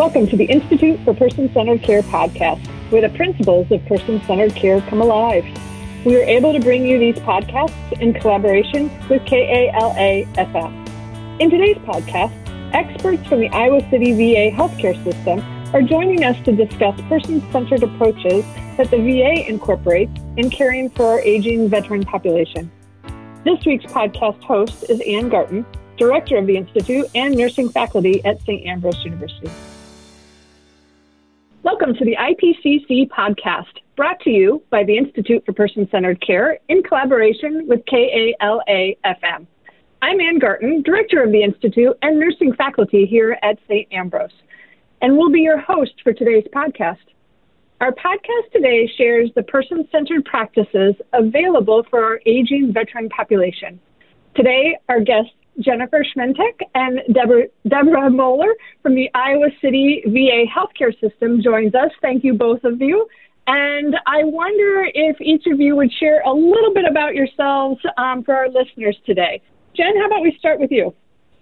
Welcome 0.00 0.28
to 0.28 0.36
the 0.38 0.46
Institute 0.46 0.98
for 1.04 1.12
Person 1.12 1.52
Centered 1.52 1.82
Care 1.82 2.00
podcast, 2.00 2.66
where 2.90 3.02
the 3.02 3.14
principles 3.14 3.70
of 3.70 3.84
person 3.84 4.22
centered 4.22 4.54
care 4.54 4.80
come 4.80 5.02
alive. 5.02 5.44
We 6.06 6.16
are 6.16 6.24
able 6.24 6.54
to 6.54 6.58
bring 6.58 6.86
you 6.86 6.98
these 6.98 7.16
podcasts 7.16 8.00
in 8.00 8.14
collaboration 8.14 8.90
with 9.10 9.26
KALA 9.26 10.24
FM. 10.38 11.38
In 11.38 11.50
today's 11.50 11.76
podcast, 11.76 12.32
experts 12.72 13.26
from 13.26 13.40
the 13.40 13.50
Iowa 13.50 13.86
City 13.90 14.12
VA 14.12 14.56
healthcare 14.56 14.96
system 15.04 15.40
are 15.74 15.82
joining 15.82 16.24
us 16.24 16.42
to 16.46 16.52
discuss 16.56 16.98
person 17.02 17.42
centered 17.52 17.82
approaches 17.82 18.42
that 18.78 18.90
the 18.90 18.96
VA 18.96 19.46
incorporates 19.46 20.18
in 20.38 20.48
caring 20.48 20.88
for 20.88 21.04
our 21.04 21.20
aging 21.20 21.68
veteran 21.68 22.04
population. 22.04 22.72
This 23.44 23.62
week's 23.66 23.84
podcast 23.84 24.42
host 24.44 24.82
is 24.88 25.02
Ann 25.02 25.28
Garton, 25.28 25.66
Director 25.98 26.38
of 26.38 26.46
the 26.46 26.56
Institute 26.56 27.04
and 27.14 27.36
Nursing 27.36 27.68
Faculty 27.68 28.24
at 28.24 28.40
St. 28.40 28.66
Ambrose 28.66 29.04
University. 29.04 29.50
Welcome 31.62 31.92
to 31.96 32.06
the 32.06 32.16
IPCC 32.16 33.10
podcast, 33.10 33.80
brought 33.94 34.18
to 34.20 34.30
you 34.30 34.62
by 34.70 34.82
the 34.82 34.96
Institute 34.96 35.44
for 35.44 35.52
Person 35.52 35.86
Centered 35.90 36.18
Care 36.26 36.58
in 36.70 36.82
collaboration 36.82 37.68
with 37.68 37.84
KALA 37.84 38.94
FM. 39.04 39.46
I'm 40.00 40.20
Ann 40.22 40.38
Garton, 40.38 40.80
Director 40.80 41.22
of 41.22 41.32
the 41.32 41.42
Institute 41.42 41.98
and 42.00 42.18
Nursing 42.18 42.54
Faculty 42.54 43.04
here 43.04 43.36
at 43.42 43.58
St. 43.68 43.86
Ambrose, 43.92 44.30
and 45.02 45.18
will 45.18 45.30
be 45.30 45.40
your 45.40 45.58
host 45.58 45.92
for 46.02 46.14
today's 46.14 46.46
podcast. 46.54 46.96
Our 47.82 47.92
podcast 47.92 48.52
today 48.54 48.90
shares 48.96 49.30
the 49.34 49.42
person 49.42 49.86
centered 49.92 50.24
practices 50.24 50.94
available 51.12 51.84
for 51.90 52.02
our 52.02 52.20
aging 52.24 52.72
veteran 52.72 53.10
population. 53.10 53.78
Today, 54.34 54.78
our 54.88 55.00
guests 55.00 55.32
Jennifer 55.58 56.04
Smentek 56.16 56.60
and 56.74 57.00
Deborah, 57.12 57.46
Deborah 57.68 58.10
Moeller 58.10 58.54
from 58.82 58.94
the 58.94 59.10
Iowa 59.14 59.48
City 59.60 60.02
VA 60.06 60.44
healthcare 60.46 60.98
system 61.00 61.42
joins 61.42 61.74
us. 61.74 61.90
Thank 62.00 62.24
you, 62.24 62.34
both 62.34 62.64
of 62.64 62.80
you. 62.80 63.06
And 63.46 63.96
I 64.06 64.22
wonder 64.22 64.86
if 64.94 65.20
each 65.20 65.46
of 65.46 65.60
you 65.60 65.74
would 65.76 65.92
share 65.92 66.22
a 66.22 66.32
little 66.32 66.72
bit 66.72 66.84
about 66.88 67.14
yourselves 67.14 67.80
um, 67.98 68.22
for 68.22 68.34
our 68.34 68.48
listeners 68.48 68.96
today. 69.04 69.42
Jen, 69.76 69.96
how 69.98 70.06
about 70.06 70.22
we 70.22 70.36
start 70.38 70.60
with 70.60 70.70
you? 70.70 70.94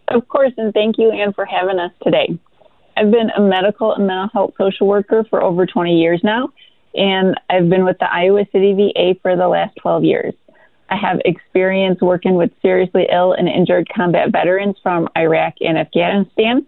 Of 0.08 0.26
course, 0.28 0.52
and 0.56 0.72
thank 0.72 0.96
you, 0.96 1.10
Ann, 1.10 1.32
for 1.34 1.44
having 1.44 1.78
us 1.78 1.92
today. 2.02 2.38
I've 2.96 3.10
been 3.10 3.30
a 3.30 3.40
medical 3.40 3.92
and 3.92 4.06
mental 4.06 4.28
health 4.32 4.54
social 4.58 4.86
worker 4.86 5.24
for 5.28 5.42
over 5.42 5.66
20 5.66 6.00
years 6.00 6.20
now, 6.24 6.48
and 6.94 7.38
I've 7.50 7.68
been 7.68 7.84
with 7.84 7.98
the 7.98 8.10
Iowa 8.10 8.44
City 8.52 8.72
VA 8.72 9.14
for 9.20 9.36
the 9.36 9.46
last 9.46 9.76
12 9.82 10.04
years. 10.04 10.34
I 10.90 10.96
have 10.96 11.20
experience 11.24 12.00
working 12.00 12.34
with 12.34 12.50
seriously 12.62 13.06
ill 13.12 13.32
and 13.32 13.48
injured 13.48 13.88
combat 13.94 14.32
veterans 14.32 14.76
from 14.82 15.08
Iraq 15.16 15.54
and 15.60 15.76
Afghanistan, 15.76 16.66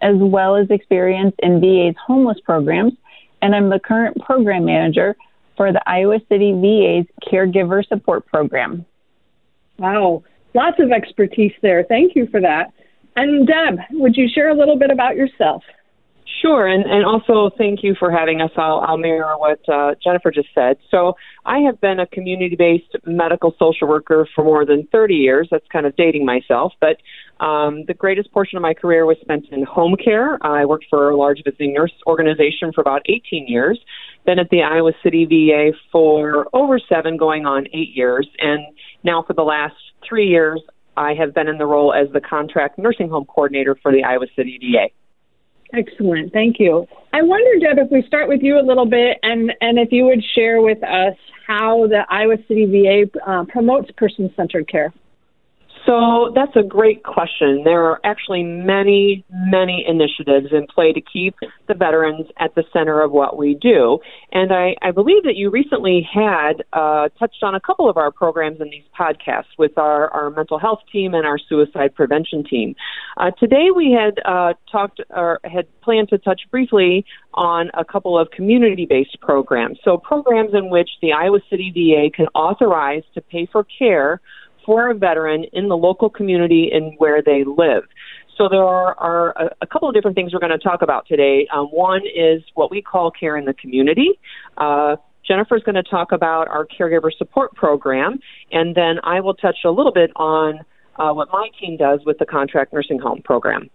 as 0.00 0.16
well 0.16 0.56
as 0.56 0.70
experience 0.70 1.34
in 1.38 1.60
VA's 1.60 1.94
homeless 2.06 2.38
programs. 2.44 2.92
And 3.40 3.54
I'm 3.54 3.70
the 3.70 3.80
current 3.80 4.20
program 4.20 4.64
manager 4.66 5.16
for 5.56 5.72
the 5.72 5.82
Iowa 5.86 6.18
City 6.28 6.52
VA's 6.52 7.06
Caregiver 7.26 7.86
Support 7.86 8.26
Program. 8.26 8.84
Wow, 9.78 10.22
lots 10.54 10.78
of 10.78 10.92
expertise 10.92 11.52
there. 11.62 11.84
Thank 11.84 12.14
you 12.14 12.26
for 12.28 12.40
that. 12.40 12.72
And 13.16 13.46
Deb, 13.46 13.78
would 13.92 14.16
you 14.16 14.28
share 14.28 14.50
a 14.50 14.54
little 14.54 14.78
bit 14.78 14.90
about 14.90 15.16
yourself? 15.16 15.62
Sure, 16.40 16.66
and, 16.66 16.84
and 16.84 17.04
also 17.04 17.54
thank 17.56 17.80
you 17.82 17.94
for 17.98 18.10
having 18.10 18.40
us. 18.40 18.50
I'll, 18.56 18.80
I'll 18.86 18.96
mirror 18.96 19.36
what 19.38 19.60
uh, 19.68 19.94
Jennifer 20.02 20.30
just 20.30 20.48
said. 20.54 20.76
So, 20.90 21.14
I 21.44 21.58
have 21.60 21.80
been 21.80 22.00
a 22.00 22.06
community 22.06 22.56
based 22.56 22.96
medical 23.04 23.54
social 23.58 23.88
worker 23.88 24.26
for 24.34 24.44
more 24.44 24.64
than 24.64 24.88
30 24.90 25.14
years. 25.14 25.48
That's 25.50 25.66
kind 25.72 25.86
of 25.86 25.94
dating 25.96 26.24
myself, 26.24 26.72
but 26.80 26.96
um, 27.44 27.84
the 27.86 27.94
greatest 27.94 28.32
portion 28.32 28.56
of 28.56 28.62
my 28.62 28.74
career 28.74 29.04
was 29.04 29.16
spent 29.20 29.46
in 29.50 29.64
home 29.64 29.96
care. 30.02 30.38
I 30.44 30.64
worked 30.64 30.86
for 30.88 31.10
a 31.10 31.16
large 31.16 31.42
visiting 31.44 31.74
nurse 31.74 31.92
organization 32.06 32.72
for 32.72 32.80
about 32.80 33.02
18 33.06 33.46
years, 33.48 33.78
been 34.24 34.38
at 34.38 34.48
the 34.50 34.62
Iowa 34.62 34.92
City 35.02 35.26
VA 35.26 35.76
for 35.90 36.46
over 36.52 36.78
seven, 36.88 37.16
going 37.16 37.46
on 37.46 37.66
eight 37.74 37.90
years, 37.94 38.28
and 38.38 38.64
now 39.04 39.22
for 39.26 39.34
the 39.34 39.42
last 39.42 39.74
three 40.08 40.28
years, 40.28 40.62
I 40.96 41.14
have 41.14 41.34
been 41.34 41.48
in 41.48 41.58
the 41.58 41.66
role 41.66 41.92
as 41.92 42.12
the 42.12 42.20
contract 42.20 42.78
nursing 42.78 43.08
home 43.08 43.24
coordinator 43.24 43.76
for 43.82 43.92
the 43.92 44.04
Iowa 44.04 44.26
City 44.36 44.58
VA. 44.60 44.88
Excellent. 45.74 46.32
Thank 46.32 46.58
you. 46.58 46.86
I 47.12 47.22
wonder, 47.22 47.58
Deb, 47.58 47.78
if 47.78 47.90
we 47.90 48.02
start 48.06 48.28
with 48.28 48.42
you 48.42 48.58
a 48.58 48.64
little 48.64 48.86
bit 48.86 49.18
and, 49.22 49.52
and 49.60 49.78
if 49.78 49.90
you 49.90 50.04
would 50.04 50.22
share 50.34 50.60
with 50.60 50.82
us 50.82 51.14
how 51.46 51.86
the 51.86 52.04
Iowa 52.08 52.36
City 52.46 52.66
VA 52.66 53.30
uh, 53.30 53.44
promotes 53.44 53.90
person 53.96 54.32
centered 54.36 54.68
care. 54.68 54.92
So 55.86 56.30
that's 56.34 56.54
a 56.54 56.62
great 56.62 57.02
question. 57.02 57.62
There 57.64 57.84
are 57.86 58.00
actually 58.04 58.44
many, 58.44 59.24
many 59.30 59.84
initiatives 59.86 60.52
in 60.52 60.66
play 60.72 60.92
to 60.92 61.00
keep 61.00 61.34
the 61.66 61.74
veterans 61.74 62.26
at 62.38 62.54
the 62.54 62.62
center 62.72 63.00
of 63.02 63.10
what 63.10 63.36
we 63.36 63.54
do. 63.60 63.98
And 64.30 64.52
I, 64.52 64.76
I 64.80 64.92
believe 64.92 65.24
that 65.24 65.34
you 65.34 65.50
recently 65.50 66.08
had 66.12 66.62
uh, 66.72 67.08
touched 67.18 67.42
on 67.42 67.56
a 67.56 67.60
couple 67.60 67.88
of 67.90 67.96
our 67.96 68.12
programs 68.12 68.60
in 68.60 68.70
these 68.70 68.84
podcasts 68.98 69.58
with 69.58 69.76
our, 69.76 70.08
our 70.10 70.30
mental 70.30 70.58
health 70.58 70.80
team 70.92 71.14
and 71.14 71.26
our 71.26 71.38
suicide 71.38 71.94
prevention 71.94 72.44
team. 72.44 72.76
Uh, 73.16 73.32
today 73.40 73.68
we 73.74 73.90
had 73.90 74.20
uh, 74.24 74.54
talked 74.70 75.00
or 75.10 75.40
had 75.44 75.66
planned 75.82 76.10
to 76.10 76.18
touch 76.18 76.42
briefly 76.50 77.04
on 77.34 77.70
a 77.74 77.84
couple 77.84 78.16
of 78.16 78.30
community 78.30 78.86
based 78.86 79.18
programs. 79.20 79.78
So 79.84 79.96
programs 79.96 80.54
in 80.54 80.70
which 80.70 80.90
the 81.00 81.12
Iowa 81.12 81.40
City 81.50 81.72
VA 81.74 82.14
can 82.14 82.26
authorize 82.34 83.02
to 83.14 83.20
pay 83.20 83.48
for 83.50 83.64
care 83.64 84.20
for 84.64 84.90
a 84.90 84.94
veteran 84.94 85.44
in 85.52 85.68
the 85.68 85.76
local 85.76 86.10
community 86.10 86.70
and 86.72 86.94
where 86.98 87.22
they 87.22 87.44
live. 87.44 87.84
So 88.36 88.48
there 88.48 88.64
are, 88.64 88.98
are 88.98 89.30
a, 89.30 89.50
a, 89.62 89.66
couple 89.66 89.88
of 89.88 89.94
different 89.94 90.16
things 90.16 90.32
we're 90.32 90.40
going 90.40 90.52
to 90.52 90.58
talk 90.58 90.82
about 90.82 91.06
today. 91.06 91.46
Um, 91.54 91.66
one 91.66 92.00
is 92.14 92.42
what 92.54 92.70
we 92.70 92.80
call 92.80 93.10
care 93.10 93.36
in 93.36 93.44
the 93.44 93.54
community. 93.54 94.18
Uh, 94.56 94.96
is 95.28 95.62
going 95.64 95.74
to 95.74 95.82
talk 95.82 96.12
about 96.12 96.48
our 96.48 96.66
caregiver 96.66 97.10
support 97.16 97.54
program, 97.54 98.18
and 98.50 98.74
then 98.74 98.96
I 99.02 99.20
will 99.20 99.34
touch 99.34 99.58
a 99.64 99.70
little 99.70 99.92
bit 99.92 100.10
on 100.16 100.60
uh, 100.96 101.12
what 101.12 101.28
my 101.32 101.48
team 101.60 101.76
does 101.76 102.00
with 102.04 102.18
the 102.18 102.26
contract 102.26 102.72
nursing 102.72 102.98
home 102.98 103.22
program. 103.22 103.70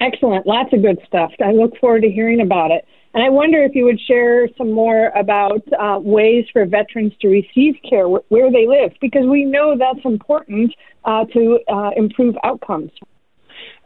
Excellent. 0.00 0.46
Lots 0.46 0.72
of 0.72 0.82
good 0.82 0.98
stuff. 1.06 1.32
I 1.44 1.52
look 1.52 1.76
forward 1.78 2.02
to 2.02 2.10
hearing 2.10 2.40
about 2.40 2.70
it. 2.70 2.84
And 3.14 3.22
I 3.22 3.28
wonder 3.28 3.62
if 3.62 3.74
you 3.74 3.84
would 3.84 4.00
share 4.00 4.48
some 4.56 4.72
more 4.72 5.08
about 5.08 5.60
uh, 5.78 5.98
ways 6.00 6.46
for 6.52 6.64
veterans 6.64 7.12
to 7.20 7.28
receive 7.28 7.74
care 7.88 8.08
wh- 8.08 8.32
where 8.32 8.50
they 8.50 8.66
live, 8.66 8.92
because 9.00 9.26
we 9.26 9.44
know 9.44 9.76
that's 9.78 10.04
important 10.04 10.74
uh, 11.04 11.26
to 11.26 11.58
uh, 11.68 11.90
improve 11.96 12.34
outcomes. 12.42 12.90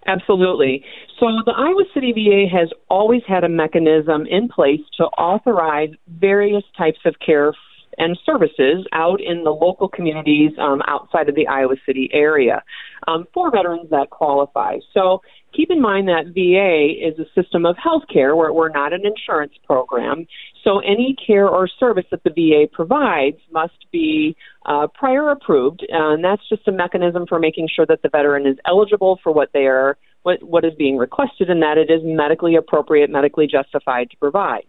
Absolutely. 0.06 0.84
So 1.18 1.26
the 1.44 1.52
Iowa 1.56 1.82
City 1.92 2.12
VA 2.12 2.56
has 2.56 2.68
always 2.88 3.22
had 3.26 3.42
a 3.42 3.48
mechanism 3.48 4.26
in 4.26 4.48
place 4.48 4.80
to 4.98 5.04
authorize 5.04 5.90
various 6.06 6.62
types 6.78 7.00
of 7.04 7.16
care 7.24 7.52
and 7.98 8.18
services 8.24 8.86
out 8.92 9.20
in 9.20 9.44
the 9.44 9.50
local 9.50 9.88
communities 9.88 10.52
um, 10.58 10.82
outside 10.86 11.28
of 11.28 11.34
the 11.34 11.46
Iowa 11.46 11.76
City 11.86 12.10
area 12.12 12.62
um, 13.08 13.26
for 13.32 13.50
veterans 13.50 13.90
that 13.90 14.10
qualify. 14.10 14.78
So 14.92 15.22
keep 15.54 15.70
in 15.70 15.80
mind 15.80 16.08
that 16.08 16.34
VA 16.34 17.08
is 17.08 17.18
a 17.18 17.40
system 17.40 17.64
of 17.64 17.76
health 17.82 18.02
care 18.12 18.36
where 18.36 18.52
we're 18.52 18.68
not 18.68 18.92
an 18.92 19.02
insurance 19.04 19.54
program. 19.64 20.26
So 20.62 20.80
any 20.80 21.16
care 21.26 21.48
or 21.48 21.68
service 21.68 22.04
that 22.10 22.22
the 22.24 22.30
VA 22.30 22.66
provides 22.70 23.38
must 23.50 23.86
be 23.92 24.36
uh, 24.66 24.88
prior 24.94 25.30
approved, 25.30 25.86
and 25.88 26.22
that's 26.24 26.46
just 26.48 26.66
a 26.68 26.72
mechanism 26.72 27.26
for 27.26 27.38
making 27.38 27.68
sure 27.74 27.86
that 27.86 28.02
the 28.02 28.08
veteran 28.08 28.46
is 28.46 28.56
eligible 28.66 29.18
for 29.22 29.32
what 29.32 29.50
they 29.52 29.66
are, 29.66 29.96
what, 30.22 30.42
what 30.42 30.64
is 30.64 30.74
being 30.76 30.96
requested, 30.96 31.48
and 31.48 31.62
that 31.62 31.78
it 31.78 31.90
is 31.90 32.00
medically 32.02 32.56
appropriate, 32.56 33.08
medically 33.08 33.46
justified 33.46 34.10
to 34.10 34.16
provide. 34.16 34.64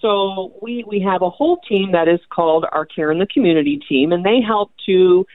So 0.00 0.52
we, 0.62 0.84
we 0.86 1.00
have 1.00 1.22
a 1.22 1.30
whole 1.30 1.58
team 1.68 1.92
that 1.92 2.08
is 2.08 2.20
called 2.30 2.64
our 2.70 2.86
Care 2.86 3.10
in 3.10 3.18
the 3.18 3.26
Community 3.26 3.80
team, 3.88 4.12
and 4.12 4.24
they 4.24 4.40
help 4.46 4.70
to 4.86 5.26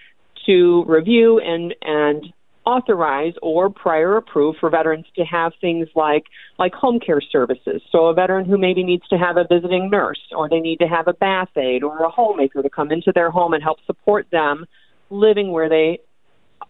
to 0.45 0.83
review 0.87 1.39
and 1.39 1.73
and 1.81 2.33
authorize 2.65 3.33
or 3.41 3.69
prior 3.69 4.15
approve 4.15 4.55
for 4.59 4.69
veterans 4.69 5.05
to 5.15 5.23
have 5.23 5.51
things 5.59 5.87
like 5.95 6.23
like 6.57 6.73
home 6.73 6.99
care 6.99 7.21
services. 7.21 7.81
So 7.91 8.05
a 8.05 8.13
veteran 8.13 8.45
who 8.45 8.57
maybe 8.57 8.83
needs 8.83 9.07
to 9.09 9.17
have 9.17 9.37
a 9.37 9.45
visiting 9.49 9.89
nurse 9.89 10.21
or 10.35 10.49
they 10.49 10.59
need 10.59 10.77
to 10.77 10.87
have 10.87 11.07
a 11.07 11.13
bath 11.13 11.49
aide 11.57 11.83
or 11.83 12.03
a 12.03 12.09
homemaker 12.09 12.61
to 12.61 12.69
come 12.69 12.91
into 12.91 13.11
their 13.13 13.31
home 13.31 13.53
and 13.53 13.61
help 13.61 13.79
support 13.85 14.27
them 14.31 14.65
living 15.09 15.51
where 15.51 15.69
they 15.69 15.99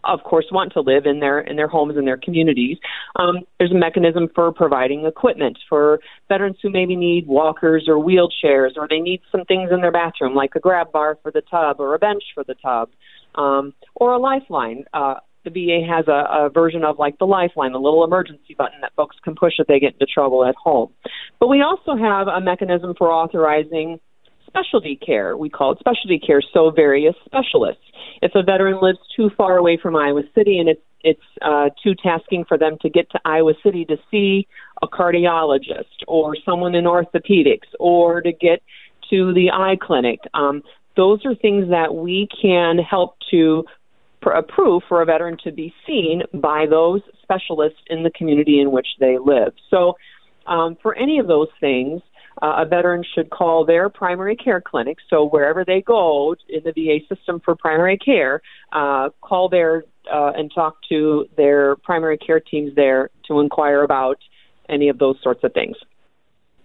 of 0.06 0.22
course 0.24 0.46
want 0.50 0.72
to 0.72 0.80
live 0.80 1.06
in 1.06 1.20
their 1.20 1.40
in 1.40 1.56
their 1.56 1.68
homes 1.68 1.96
and 1.96 2.06
their 2.06 2.16
communities. 2.16 2.78
Um, 3.16 3.40
there's 3.58 3.72
a 3.72 3.76
mechanism 3.76 4.28
for 4.34 4.52
providing 4.52 5.04
equipment 5.06 5.58
for 5.68 6.00
veterans 6.28 6.56
who 6.62 6.70
maybe 6.70 6.96
need 6.96 7.26
walkers 7.26 7.86
or 7.88 7.96
wheelchairs 7.96 8.76
or 8.76 8.86
they 8.88 9.00
need 9.00 9.20
some 9.30 9.44
things 9.44 9.70
in 9.72 9.80
their 9.80 9.92
bathroom 9.92 10.34
like 10.34 10.52
a 10.54 10.60
grab 10.60 10.92
bar 10.92 11.18
for 11.22 11.30
the 11.30 11.42
tub 11.42 11.80
or 11.80 11.94
a 11.94 11.98
bench 11.98 12.22
for 12.34 12.44
the 12.44 12.54
tub 12.62 12.90
um, 13.34 13.72
or 13.94 14.12
a 14.12 14.18
lifeline. 14.18 14.84
Uh, 14.92 15.14
the 15.44 15.50
VA 15.50 15.86
has 15.86 16.08
a, 16.08 16.46
a 16.46 16.50
version 16.50 16.84
of 16.84 16.98
like 16.98 17.18
the 17.18 17.26
lifeline, 17.26 17.72
the 17.72 17.78
little 17.78 18.02
emergency 18.02 18.54
button 18.56 18.80
that 18.80 18.92
folks 18.96 19.16
can 19.22 19.34
push 19.34 19.54
if 19.58 19.66
they 19.66 19.78
get 19.78 19.92
into 19.92 20.06
trouble 20.06 20.44
at 20.44 20.54
home. 20.56 20.90
But 21.38 21.48
we 21.48 21.60
also 21.60 21.96
have 21.96 22.28
a 22.28 22.40
mechanism 22.40 22.94
for 22.96 23.12
authorizing 23.12 24.00
specialty 24.54 24.96
care. 24.96 25.36
We 25.36 25.50
call 25.50 25.72
it 25.72 25.78
specialty 25.78 26.20
care, 26.24 26.40
so 26.52 26.70
various 26.70 27.14
specialists. 27.24 27.82
If 28.22 28.32
a 28.34 28.42
veteran 28.42 28.78
lives 28.80 28.98
too 29.16 29.30
far 29.36 29.56
away 29.56 29.78
from 29.80 29.96
Iowa 29.96 30.22
City 30.34 30.58
and 30.58 30.68
it's 30.68 30.82
it's 31.06 31.20
uh, 31.42 31.68
too 31.82 31.94
tasking 31.94 32.46
for 32.48 32.56
them 32.56 32.78
to 32.80 32.88
get 32.88 33.10
to 33.10 33.20
Iowa 33.26 33.52
City 33.62 33.84
to 33.84 33.98
see 34.10 34.48
a 34.82 34.88
cardiologist 34.88 36.02
or 36.08 36.34
someone 36.46 36.74
in 36.74 36.84
orthopedics 36.84 37.68
or 37.78 38.22
to 38.22 38.32
get 38.32 38.62
to 39.10 39.34
the 39.34 39.50
eye 39.52 39.76
clinic. 39.78 40.20
Um, 40.32 40.62
those 40.96 41.20
are 41.26 41.34
things 41.34 41.68
that 41.68 41.94
we 41.94 42.26
can 42.40 42.78
help 42.78 43.16
to 43.32 43.64
pr- 44.22 44.30
approve 44.30 44.82
for 44.88 45.02
a 45.02 45.04
veteran 45.04 45.36
to 45.44 45.52
be 45.52 45.74
seen 45.86 46.22
by 46.32 46.64
those 46.68 47.02
specialists 47.22 47.80
in 47.88 48.02
the 48.02 48.10
community 48.10 48.58
in 48.58 48.70
which 48.70 48.88
they 48.98 49.18
live. 49.18 49.52
So, 49.68 49.94
um, 50.46 50.76
for 50.82 50.94
any 50.94 51.18
of 51.18 51.26
those 51.26 51.48
things, 51.60 52.00
uh, 52.42 52.56
a 52.58 52.64
veteran 52.66 53.04
should 53.14 53.30
call 53.30 53.64
their 53.64 53.88
primary 53.88 54.36
care 54.36 54.60
clinic. 54.60 54.98
So 55.08 55.24
wherever 55.24 55.64
they 55.64 55.80
go 55.80 56.34
in 56.48 56.62
the 56.64 56.72
VA 56.72 57.14
system 57.14 57.40
for 57.44 57.54
primary 57.54 57.98
care, 57.98 58.42
uh, 58.72 59.10
call 59.20 59.48
there 59.48 59.84
uh, 60.12 60.32
and 60.36 60.50
talk 60.54 60.76
to 60.88 61.26
their 61.36 61.76
primary 61.76 62.18
care 62.18 62.40
teams 62.40 62.74
there 62.74 63.10
to 63.28 63.40
inquire 63.40 63.82
about 63.82 64.18
any 64.68 64.88
of 64.88 64.98
those 64.98 65.16
sorts 65.22 65.44
of 65.44 65.52
things. 65.52 65.76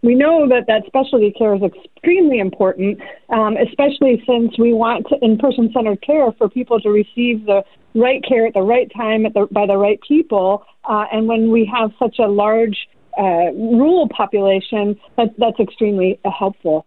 We 0.01 0.15
know 0.15 0.47
that 0.47 0.65
that 0.67 0.85
specialty 0.87 1.31
care 1.31 1.55
is 1.55 1.61
extremely 1.61 2.39
important, 2.39 2.99
um, 3.29 3.57
especially 3.57 4.23
since 4.25 4.57
we 4.57 4.73
want 4.73 5.05
in-person 5.21 5.71
centered 5.73 6.01
care 6.01 6.31
for 6.37 6.49
people 6.49 6.79
to 6.79 6.89
receive 6.89 7.45
the 7.45 7.63
right 7.95 8.23
care 8.23 8.47
at 8.47 8.53
the 8.53 8.61
right 8.61 8.89
time 8.95 9.23
the, 9.23 9.47
by 9.51 9.65
the 9.65 9.75
right 9.75 9.99
people. 10.07 10.63
Uh, 10.85 11.05
and 11.11 11.27
when 11.27 11.51
we 11.51 11.69
have 11.71 11.91
such 11.99 12.17
a 12.19 12.27
large 12.27 12.87
uh, 13.19 13.51
rural 13.53 14.07
population, 14.09 14.97
that, 15.17 15.29
that's 15.37 15.59
extremely 15.59 16.19
uh, 16.23 16.31
helpful. 16.37 16.85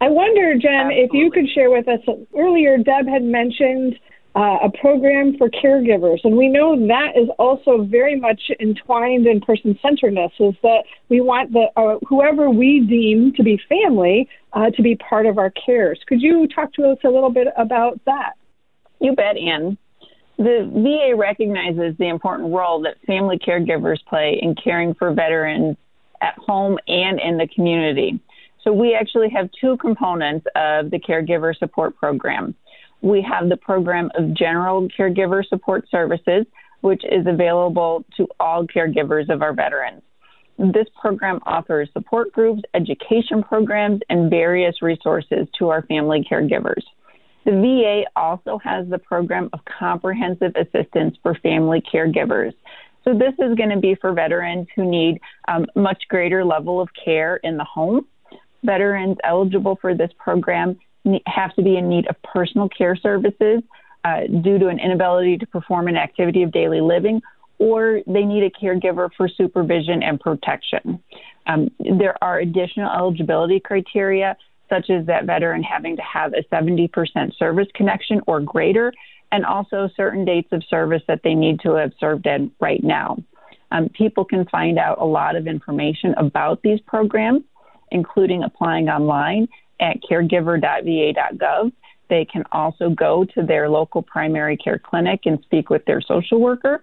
I 0.00 0.08
wonder, 0.08 0.54
Jen, 0.54 0.72
Absolutely. 0.72 1.04
if 1.04 1.10
you 1.12 1.30
could 1.30 1.48
share 1.54 1.70
with 1.70 1.88
us 1.88 2.00
earlier, 2.36 2.78
Deb 2.78 3.06
had 3.08 3.24
mentioned 3.24 3.98
uh, 4.34 4.58
a 4.62 4.70
program 4.80 5.36
for 5.36 5.50
caregivers. 5.50 6.20
And 6.22 6.36
we 6.36 6.48
know 6.48 6.86
that 6.86 7.12
is 7.16 7.28
also 7.38 7.82
very 7.82 8.18
much 8.18 8.40
entwined 8.60 9.26
in 9.26 9.40
person 9.40 9.76
centeredness, 9.82 10.30
is 10.38 10.54
that 10.62 10.84
we 11.08 11.20
want 11.20 11.52
the, 11.52 11.66
uh, 11.76 11.98
whoever 12.08 12.48
we 12.48 12.80
deem 12.80 13.32
to 13.34 13.42
be 13.42 13.60
family 13.68 14.28
uh, 14.52 14.70
to 14.70 14.82
be 14.82 14.94
part 14.96 15.26
of 15.26 15.38
our 15.38 15.50
cares. 15.50 15.98
Could 16.06 16.22
you 16.22 16.46
talk 16.46 16.72
to 16.74 16.84
us 16.84 16.98
a 17.04 17.08
little 17.08 17.30
bit 17.30 17.48
about 17.56 18.00
that? 18.06 18.34
You 19.00 19.14
bet, 19.14 19.36
Ann. 19.36 19.76
The 20.38 20.70
VA 20.72 21.16
recognizes 21.16 21.98
the 21.98 22.08
important 22.08 22.54
role 22.54 22.80
that 22.82 23.00
family 23.06 23.38
caregivers 23.38 23.98
play 24.06 24.38
in 24.40 24.54
caring 24.54 24.94
for 24.94 25.12
veterans 25.12 25.76
at 26.22 26.34
home 26.34 26.78
and 26.86 27.20
in 27.20 27.38
the 27.38 27.48
community. 27.48 28.20
So 28.62 28.72
we 28.72 28.94
actually 28.94 29.30
have 29.30 29.50
two 29.60 29.76
components 29.78 30.46
of 30.54 30.90
the 30.90 31.00
caregiver 31.00 31.56
support 31.56 31.96
program. 31.96 32.54
We 33.02 33.20
have 33.22 33.48
the 33.48 33.56
program 33.56 34.10
of 34.16 34.32
general 34.34 34.88
caregiver 34.96 35.44
support 35.44 35.88
services, 35.90 36.46
which 36.82 37.02
is 37.04 37.26
available 37.26 38.04
to 38.16 38.28
all 38.38 38.64
caregivers 38.64 39.28
of 39.28 39.42
our 39.42 39.52
veterans. 39.52 40.02
This 40.58 40.86
program 41.00 41.40
offers 41.46 41.88
support 41.92 42.32
groups, 42.32 42.62
education 42.74 43.42
programs, 43.42 44.00
and 44.08 44.30
various 44.30 44.82
resources 44.82 45.46
to 45.58 45.68
our 45.68 45.82
family 45.82 46.26
caregivers. 46.28 46.82
The 47.48 47.54
VA 47.54 48.02
also 48.14 48.58
has 48.58 48.86
the 48.90 48.98
program 48.98 49.48
of 49.54 49.60
comprehensive 49.64 50.52
assistance 50.54 51.16
for 51.22 51.34
family 51.36 51.80
caregivers. 51.80 52.52
So 53.04 53.14
this 53.14 53.32
is 53.38 53.54
going 53.54 53.70
to 53.70 53.78
be 53.78 53.94
for 53.94 54.12
veterans 54.12 54.66
who 54.76 54.84
need 54.84 55.18
um, 55.48 55.64
much 55.74 56.02
greater 56.08 56.44
level 56.44 56.78
of 56.78 56.90
care 57.02 57.36
in 57.36 57.56
the 57.56 57.64
home. 57.64 58.06
Veterans 58.64 59.16
eligible 59.24 59.78
for 59.80 59.94
this 59.94 60.10
program 60.18 60.78
have 61.26 61.54
to 61.54 61.62
be 61.62 61.78
in 61.78 61.88
need 61.88 62.06
of 62.08 62.16
personal 62.22 62.68
care 62.68 62.96
services 62.96 63.62
uh, 64.04 64.26
due 64.42 64.58
to 64.58 64.68
an 64.68 64.78
inability 64.78 65.38
to 65.38 65.46
perform 65.46 65.88
an 65.88 65.96
activity 65.96 66.42
of 66.42 66.52
daily 66.52 66.82
living, 66.82 67.22
or 67.58 68.02
they 68.06 68.24
need 68.24 68.42
a 68.42 68.50
caregiver 68.50 69.08
for 69.16 69.26
supervision 69.26 70.02
and 70.02 70.20
protection. 70.20 71.02
Um, 71.46 71.70
there 71.78 72.22
are 72.22 72.40
additional 72.40 72.92
eligibility 72.92 73.58
criteria 73.58 74.36
such 74.68 74.90
as 74.90 75.06
that 75.06 75.24
veteran 75.24 75.62
having 75.62 75.96
to 75.96 76.02
have 76.02 76.32
a 76.34 76.42
70% 76.54 77.36
service 77.36 77.68
connection 77.74 78.20
or 78.26 78.40
greater, 78.40 78.92
and 79.32 79.44
also 79.44 79.88
certain 79.96 80.24
dates 80.24 80.48
of 80.52 80.62
service 80.64 81.02
that 81.08 81.20
they 81.22 81.34
need 81.34 81.60
to 81.60 81.72
have 81.72 81.92
served 82.00 82.26
in 82.26 82.50
right 82.60 82.82
now. 82.82 83.16
Um, 83.70 83.88
people 83.90 84.24
can 84.24 84.46
find 84.46 84.78
out 84.78 84.98
a 84.98 85.04
lot 85.04 85.36
of 85.36 85.46
information 85.46 86.14
about 86.16 86.62
these 86.62 86.80
programs, 86.80 87.42
including 87.90 88.42
applying 88.42 88.88
online 88.88 89.48
at 89.80 89.98
caregiver.va.gov. 90.10 91.72
They 92.08 92.24
can 92.24 92.44
also 92.52 92.88
go 92.90 93.24
to 93.34 93.42
their 93.42 93.68
local 93.68 94.02
primary 94.02 94.56
care 94.56 94.78
clinic 94.78 95.20
and 95.26 95.38
speak 95.42 95.68
with 95.68 95.84
their 95.84 96.00
social 96.00 96.40
worker. 96.40 96.82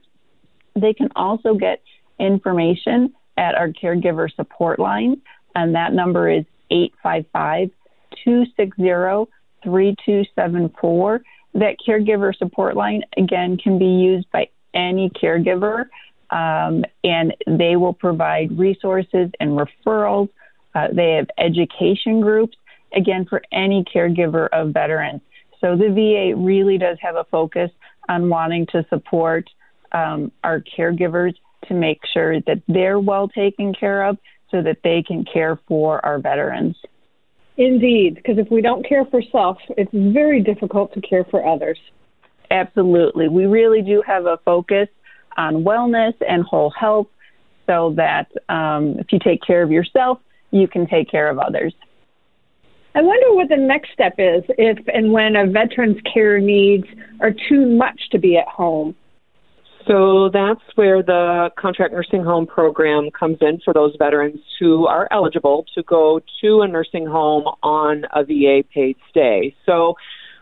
They 0.75 0.93
can 0.93 1.09
also 1.15 1.55
get 1.55 1.81
information 2.19 3.13
at 3.37 3.55
our 3.55 3.69
caregiver 3.69 4.33
support 4.33 4.77
line, 4.77 5.21
and 5.55 5.73
that 5.75 5.93
number 5.93 6.29
is 6.29 6.45
855 6.69 7.69
260 8.23 9.31
3274. 9.63 11.21
That 11.56 11.75
caregiver 11.88 12.35
support 12.35 12.75
line, 12.75 13.03
again, 13.17 13.57
can 13.57 13.79
be 13.79 13.85
used 13.85 14.29
by 14.31 14.50
any 14.73 15.09
caregiver, 15.09 15.85
um, 16.29 16.83
and 17.03 17.33
they 17.47 17.75
will 17.77 17.94
provide 17.94 18.57
resources 18.57 19.31
and 19.39 19.57
referrals. 19.57 20.29
Uh, 20.73 20.88
they 20.91 21.13
have 21.13 21.27
education 21.38 22.19
groups, 22.19 22.57
again, 22.94 23.25
for 23.25 23.41
any 23.51 23.85
caregiver 23.85 24.50
of 24.51 24.73
veterans. 24.73 25.21
So 25.61 25.77
the 25.77 25.89
VA 25.89 26.38
really 26.38 26.77
does 26.77 26.97
have 27.01 27.15
a 27.15 27.23
focus 27.31 27.71
on 28.09 28.29
wanting 28.29 28.68
to 28.68 28.85
support 28.89 29.50
um, 29.94 30.31
our 30.44 30.61
caregivers 30.77 31.33
to 31.68 31.73
make 31.73 32.01
sure 32.13 32.41
that 32.41 32.61
they're 32.68 33.00
well 33.00 33.27
taken 33.27 33.73
care 33.73 34.03
of 34.03 34.18
so 34.56 34.62
that 34.62 34.78
they 34.86 35.04
can 35.06 35.25
care 35.25 35.60
for 35.68 36.04
our 36.06 36.18
veterans. 36.18 36.78
Indeed, 37.57 38.16
because 38.16 38.38
if 38.38 38.50
we 38.50 38.62
don't 38.62 38.88
care 38.88 39.04
for 39.04 39.22
self, 39.34 39.57
it's 39.72 39.92
very 39.94 40.42
difficult 40.42 40.94
to 40.94 41.02
care 41.02 41.25
for 41.25 41.46
others. 41.46 41.78
Absolutely. 42.50 43.28
We 43.28 43.48
really 43.48 43.81
do 43.81 44.02
have 44.07 44.25
a 44.28 44.38
focus 44.46 44.88
on 45.36 45.66
wellness 45.66 46.13
and 46.25 46.44
whole 46.44 46.69
health 46.69 47.07
so 47.68 47.94
that 47.98 48.31
um, 48.48 48.96
if 48.98 49.12
you 49.12 49.19
take 49.19 49.42
care 49.46 49.62
of 49.62 49.72
yourself, 49.72 50.19
you 50.52 50.69
can 50.69 50.88
take 50.88 51.12
care 51.12 51.30
of 51.30 51.38
others. 51.38 51.74
I 52.94 53.02
wonder 53.02 53.34
what 53.34 53.50
the 53.50 53.57
next 53.57 53.92
step 53.92 54.13
is 54.18 54.44
if 54.57 54.78
and 54.94 55.12
when 55.12 55.36
a 55.36 55.46
veteran's 55.46 56.00
care 56.13 56.40
needs 56.40 56.88
are 57.19 57.34
too 57.50 57.66
much 57.66 58.00
to 58.12 58.19
be 58.19 58.38
at 58.38 58.48
home. 58.48 58.96
So 59.87 60.29
that's 60.33 60.61
where 60.75 61.03
the 61.03 61.49
contract 61.57 61.93
nursing 61.93 62.23
home 62.23 62.47
program 62.47 63.09
comes 63.11 63.37
in 63.41 63.59
for 63.63 63.73
those 63.73 63.95
veterans 63.99 64.39
who 64.59 64.87
are 64.87 65.07
eligible 65.11 65.65
to 65.75 65.83
go 65.83 66.21
to 66.41 66.61
a 66.61 66.68
nursing 66.68 67.06
home 67.06 67.44
on 67.61 68.06
a 68.13 68.23
VA 68.23 68.63
paid 68.73 68.97
stay. 69.09 69.56
So 69.65 69.95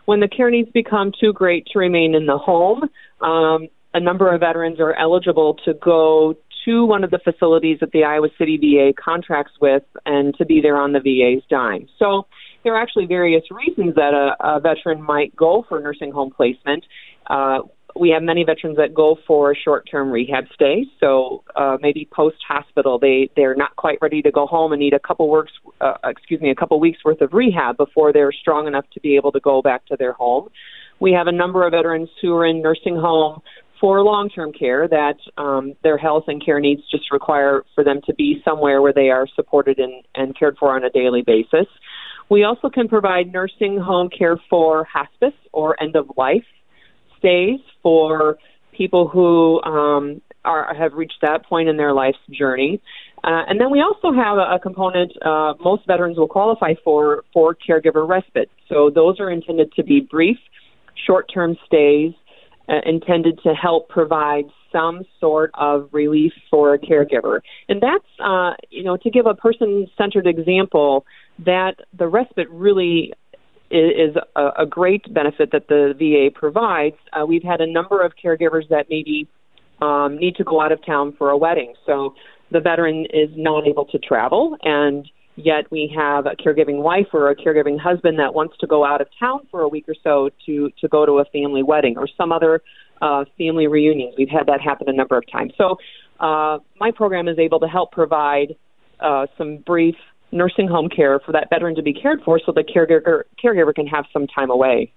when 0.06 0.20
the 0.20 0.28
care 0.28 0.50
needs 0.50 0.70
become 0.72 1.12
too 1.18 1.32
great 1.32 1.66
to 1.72 1.78
remain 1.78 2.14
in 2.14 2.26
the 2.26 2.38
home, 2.38 2.84
um, 3.20 3.68
a 3.92 4.00
number 4.00 4.32
of 4.32 4.40
veterans 4.40 4.80
are 4.80 4.94
eligible 4.94 5.54
to 5.64 5.74
go 5.74 6.34
to 6.64 6.86
one 6.86 7.04
of 7.04 7.10
the 7.10 7.18
facilities 7.18 7.78
that 7.80 7.92
the 7.92 8.04
Iowa 8.04 8.28
City 8.38 8.56
VA 8.56 8.92
contracts 8.98 9.52
with 9.60 9.82
and 10.06 10.34
to 10.36 10.46
be 10.46 10.60
there 10.62 10.76
on 10.76 10.92
the 10.92 11.00
VA's 11.00 11.44
dime. 11.50 11.86
So 11.98 12.26
there 12.62 12.74
are 12.74 12.80
actually 12.80 13.06
various 13.06 13.44
reasons 13.50 13.94
that 13.96 14.14
a, 14.14 14.36
a 14.40 14.60
veteran 14.60 15.02
might 15.02 15.36
go 15.36 15.64
for 15.68 15.80
nursing 15.80 16.12
home 16.12 16.32
placement. 16.34 16.84
Uh, 17.28 17.60
we 17.96 18.10
have 18.10 18.22
many 18.22 18.44
veterans 18.44 18.76
that 18.76 18.92
go 18.92 19.16
for 19.26 19.54
short-term 19.54 20.10
rehab 20.10 20.44
stays. 20.52 20.86
So 20.98 21.44
uh, 21.54 21.76
maybe 21.80 22.08
post-hospital, 22.12 22.98
they 22.98 23.30
they're 23.36 23.54
not 23.54 23.76
quite 23.76 23.98
ready 24.02 24.20
to 24.22 24.30
go 24.32 24.46
home 24.46 24.72
and 24.72 24.80
need 24.80 24.94
a 24.94 24.98
couple 24.98 25.28
works, 25.28 25.52
uh, 25.80 25.94
excuse 26.04 26.40
me, 26.40 26.50
a 26.50 26.54
couple 26.54 26.78
weeks 26.80 26.98
worth 27.04 27.20
of 27.20 27.32
rehab 27.32 27.76
before 27.76 28.12
they're 28.12 28.32
strong 28.32 28.66
enough 28.66 28.84
to 28.94 29.00
be 29.00 29.16
able 29.16 29.32
to 29.32 29.40
go 29.40 29.62
back 29.62 29.86
to 29.86 29.96
their 29.96 30.12
home. 30.12 30.48
We 31.00 31.12
have 31.12 31.26
a 31.26 31.32
number 31.32 31.66
of 31.66 31.72
veterans 31.72 32.08
who 32.20 32.34
are 32.34 32.46
in 32.46 32.62
nursing 32.62 32.96
home 32.96 33.42
for 33.80 34.02
long-term 34.02 34.52
care 34.52 34.88
that 34.88 35.16
um, 35.36 35.74
their 35.82 35.98
health 35.98 36.24
and 36.28 36.44
care 36.44 36.60
needs 36.60 36.82
just 36.90 37.12
require 37.12 37.64
for 37.74 37.84
them 37.84 38.00
to 38.06 38.14
be 38.14 38.40
somewhere 38.44 38.80
where 38.80 38.92
they 38.92 39.10
are 39.10 39.26
supported 39.34 39.78
and, 39.78 40.04
and 40.14 40.38
cared 40.38 40.56
for 40.58 40.74
on 40.74 40.84
a 40.84 40.90
daily 40.90 41.22
basis. 41.22 41.66
We 42.30 42.44
also 42.44 42.70
can 42.70 42.88
provide 42.88 43.32
nursing 43.32 43.78
home 43.78 44.08
care 44.08 44.40
for 44.48 44.84
hospice 44.84 45.34
or 45.52 45.80
end 45.82 45.96
of 45.96 46.10
life 46.16 46.44
stays 47.24 47.60
for 47.82 48.36
people 48.76 49.08
who 49.08 49.62
um, 49.62 50.20
are 50.44 50.74
have 50.74 50.92
reached 50.92 51.20
that 51.22 51.46
point 51.46 51.68
in 51.68 51.76
their 51.76 51.94
life's 51.94 52.18
journey. 52.30 52.80
Uh, 53.22 53.42
and 53.48 53.58
then 53.60 53.70
we 53.70 53.80
also 53.80 54.12
have 54.12 54.36
a, 54.36 54.56
a 54.56 54.58
component 54.60 55.10
uh, 55.24 55.54
most 55.70 55.82
veterans 55.86 56.18
will 56.18 56.28
qualify 56.28 56.74
for 56.84 57.24
for 57.32 57.56
caregiver 57.66 58.06
respite. 58.06 58.50
So 58.68 58.90
those 58.90 59.20
are 59.20 59.30
intended 59.30 59.72
to 59.78 59.82
be 59.82 60.00
brief, 60.00 60.36
short-term 61.06 61.56
stays 61.66 62.12
uh, 62.68 62.80
intended 62.84 63.40
to 63.42 63.54
help 63.54 63.88
provide 63.88 64.44
some 64.72 65.04
sort 65.20 65.50
of 65.54 65.88
relief 65.92 66.32
for 66.50 66.74
a 66.74 66.78
caregiver. 66.78 67.40
And 67.68 67.80
that's, 67.80 68.04
uh, 68.18 68.54
you 68.70 68.82
know, 68.82 68.96
to 68.96 69.10
give 69.10 69.26
a 69.26 69.34
person-centered 69.34 70.26
example, 70.26 71.06
that 71.44 71.74
the 71.96 72.08
respite 72.08 72.50
really 72.50 73.12
is, 73.74 74.16
a, 74.36 74.62
a, 74.62 74.66
great 74.66 75.12
benefit 75.12 75.50
that 75.52 75.68
the 75.68 75.94
VA 75.98 76.36
provides. 76.36 76.96
Uh, 77.12 77.26
we've 77.26 77.42
had 77.42 77.60
a 77.60 77.66
number 77.66 78.02
of 78.02 78.12
caregivers 78.22 78.68
that 78.68 78.86
maybe 78.88 79.28
um, 79.82 80.16
need 80.16 80.36
to 80.36 80.44
go 80.44 80.60
out 80.60 80.72
of 80.72 80.84
town 80.84 81.14
for 81.18 81.30
a 81.30 81.36
wedding. 81.36 81.74
So 81.86 82.14
the 82.50 82.60
veteran 82.60 83.06
is 83.06 83.30
not 83.36 83.66
able 83.66 83.84
to 83.86 83.98
travel, 83.98 84.56
and 84.62 85.08
yet 85.36 85.70
we 85.70 85.92
have 85.96 86.26
a 86.26 86.36
caregiving 86.36 86.82
wife 86.82 87.08
or 87.12 87.30
a 87.30 87.36
caregiving 87.36 87.78
husband 87.78 88.18
that 88.18 88.34
wants 88.34 88.56
to 88.58 88.66
go 88.66 88.84
out 88.84 89.00
of 89.00 89.08
town 89.18 89.40
for 89.50 89.62
a 89.62 89.68
week 89.68 89.86
or 89.88 89.94
so 90.02 90.30
to 90.46 90.70
to 90.80 90.88
go 90.88 91.04
to 91.04 91.18
a 91.18 91.24
family 91.26 91.62
wedding 91.62 91.96
or 91.96 92.06
some 92.16 92.30
other 92.32 92.62
uh, 93.02 93.24
family 93.36 93.66
reunions. 93.66 94.14
We've 94.16 94.28
had 94.28 94.46
that 94.46 94.60
happen 94.60 94.88
a 94.88 94.92
number 94.92 95.16
of 95.16 95.24
times. 95.30 95.52
So 95.58 95.76
uh, 96.20 96.58
my 96.78 96.90
program 96.92 97.28
is 97.28 97.38
able 97.38 97.60
to 97.60 97.66
help 97.66 97.92
provide 97.92 98.54
uh, 99.00 99.26
some 99.36 99.58
brief 99.58 99.96
nursing 100.34 100.68
home 100.68 100.88
care 100.88 101.20
for 101.20 101.32
that 101.32 101.48
veteran 101.48 101.74
to 101.76 101.82
be 101.82 101.94
cared 101.94 102.20
for, 102.24 102.38
so 102.44 102.52
the 102.52 102.62
caregiver 102.62 103.22
caregiver 103.42 103.74
can 103.74 103.86
have 103.86 104.04
some 104.12 104.26
time 104.26 104.50
away. 104.50 104.92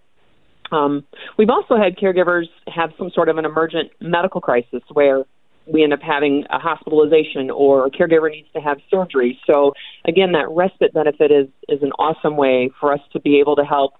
Um, 0.71 1.05
we've 1.37 1.49
also 1.49 1.77
had 1.77 1.95
caregivers 1.95 2.47
have 2.67 2.89
some 2.97 3.09
sort 3.11 3.29
of 3.29 3.37
an 3.37 3.45
emergent 3.45 3.91
medical 4.01 4.41
crisis 4.41 4.81
where 4.91 5.23
we 5.71 5.83
end 5.83 5.93
up 5.93 6.01
having 6.01 6.43
a 6.49 6.59
hospitalization 6.59 7.49
or 7.49 7.85
a 7.85 7.91
caregiver 7.91 8.29
needs 8.29 8.47
to 8.53 8.59
have 8.59 8.77
surgery. 8.89 9.39
So 9.45 9.73
again, 10.05 10.31
that 10.33 10.49
respite 10.49 10.93
benefit 10.93 11.31
is 11.31 11.47
is 11.69 11.81
an 11.83 11.91
awesome 11.93 12.35
way 12.35 12.71
for 12.79 12.91
us 12.91 13.01
to 13.13 13.19
be 13.19 13.39
able 13.39 13.55
to 13.57 13.63
help 13.63 13.93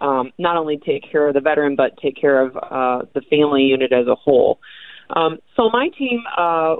um, 0.00 0.32
not 0.38 0.56
only 0.56 0.78
take 0.78 1.10
care 1.10 1.28
of 1.28 1.34
the 1.34 1.40
veteran 1.40 1.76
but 1.76 1.96
take 1.98 2.16
care 2.16 2.40
of 2.44 2.56
uh, 2.56 3.06
the 3.14 3.20
family 3.28 3.62
unit 3.62 3.92
as 3.92 4.06
a 4.06 4.14
whole. 4.14 4.58
Um, 5.14 5.38
so 5.56 5.68
my 5.70 5.88
team, 5.98 6.22
uh, 6.36 6.76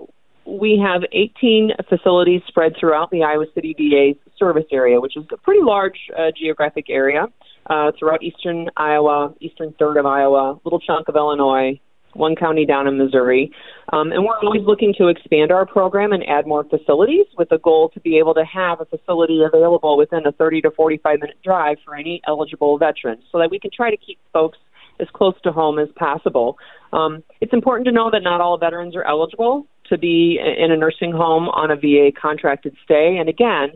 we 0.59 0.83
have 0.85 1.03
18 1.13 1.73
facilities 1.89 2.43
spread 2.49 2.75
throughout 2.79 3.11
the 3.11 3.23
Iowa 3.23 3.47
City 3.55 3.75
VA's 3.79 4.17
service 4.39 4.67
area, 4.73 5.01
which 5.01 5.17
is 5.17 5.25
a 5.33 5.37
pretty 5.37 5.63
large 5.63 5.99
uh, 6.19 6.31
geographic 6.37 6.87
area 6.89 7.27
uh, 7.69 7.93
throughout 7.99 8.23
eastern 8.23 8.69
Iowa, 8.77 9.35
eastern 9.41 9.75
third 9.79 9.97
of 9.97 10.07
Iowa, 10.07 10.59
little 10.65 10.81
chunk 10.81 11.09
of 11.09 11.17
Illinois, 11.17 11.79
one 12.15 12.35
county 12.35 12.67
down 12.67 12.89
in 12.89 12.99
Missouri. 12.99 13.53
Um, 13.93 14.11
and 14.11 14.25
we're 14.25 14.39
always 14.43 14.63
looking 14.67 14.93
to 14.99 15.09
expand 15.09 15.53
our 15.53 15.65
program 15.65 16.13
and 16.13 16.25
add 16.29 16.47
more 16.47 16.65
facilities 16.65 17.27
with 17.39 17.49
the 17.51 17.59
goal 17.59 17.91
to 17.91 18.01
be 18.01 18.19
able 18.19 18.35
to 18.35 18.45
have 18.45 18.81
a 18.81 18.85
facility 18.87 19.43
available 19.43 19.97
within 19.97 20.27
a 20.27 20.33
30 20.33 20.63
to 20.63 20.71
45 20.73 21.21
minute 21.21 21.37
drive 21.45 21.77
for 21.85 21.95
any 21.95 22.21
eligible 22.27 22.79
veterans 22.79 23.23
so 23.31 23.39
that 23.39 23.51
we 23.51 23.61
can 23.61 23.71
try 23.75 23.91
to 23.91 23.97
keep 23.97 24.19
folks 24.33 24.59
as 24.99 25.07
close 25.15 25.35
to 25.43 25.53
home 25.53 25.79
as 25.79 25.89
possible. 25.97 26.59
Um, 26.93 27.23
it's 27.41 27.53
important 27.53 27.87
to 27.87 27.93
know 27.93 28.11
that 28.11 28.23
not 28.23 28.41
all 28.41 28.59
veterans 28.59 28.97
are 28.97 29.05
eligible 29.05 29.67
to 29.91 29.99
be 29.99 30.41
in 30.41 30.73
a 30.73 30.77
nursing 30.77 31.13
home 31.13 31.49
on 31.51 31.71
a 31.71 31.77
VA 31.77 32.11
contracted 32.19 32.75
stay. 32.85 33.19
And 33.19 33.29
again, 33.29 33.71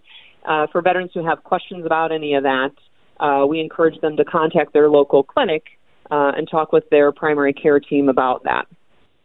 uh, 0.44 0.66
for 0.72 0.82
veterans 0.82 1.10
who 1.14 1.24
have 1.24 1.44
questions 1.44 1.84
about 1.84 2.12
any 2.12 2.34
of 2.34 2.42
that, 2.42 2.72
uh, 3.20 3.46
we 3.46 3.60
encourage 3.60 4.00
them 4.00 4.16
to 4.16 4.24
contact 4.24 4.72
their 4.72 4.90
local 4.90 5.22
clinic 5.22 5.64
uh, 6.10 6.32
and 6.36 6.48
talk 6.48 6.72
with 6.72 6.88
their 6.90 7.12
primary 7.12 7.52
care 7.52 7.80
team 7.80 8.08
about 8.08 8.44
that. 8.44 8.66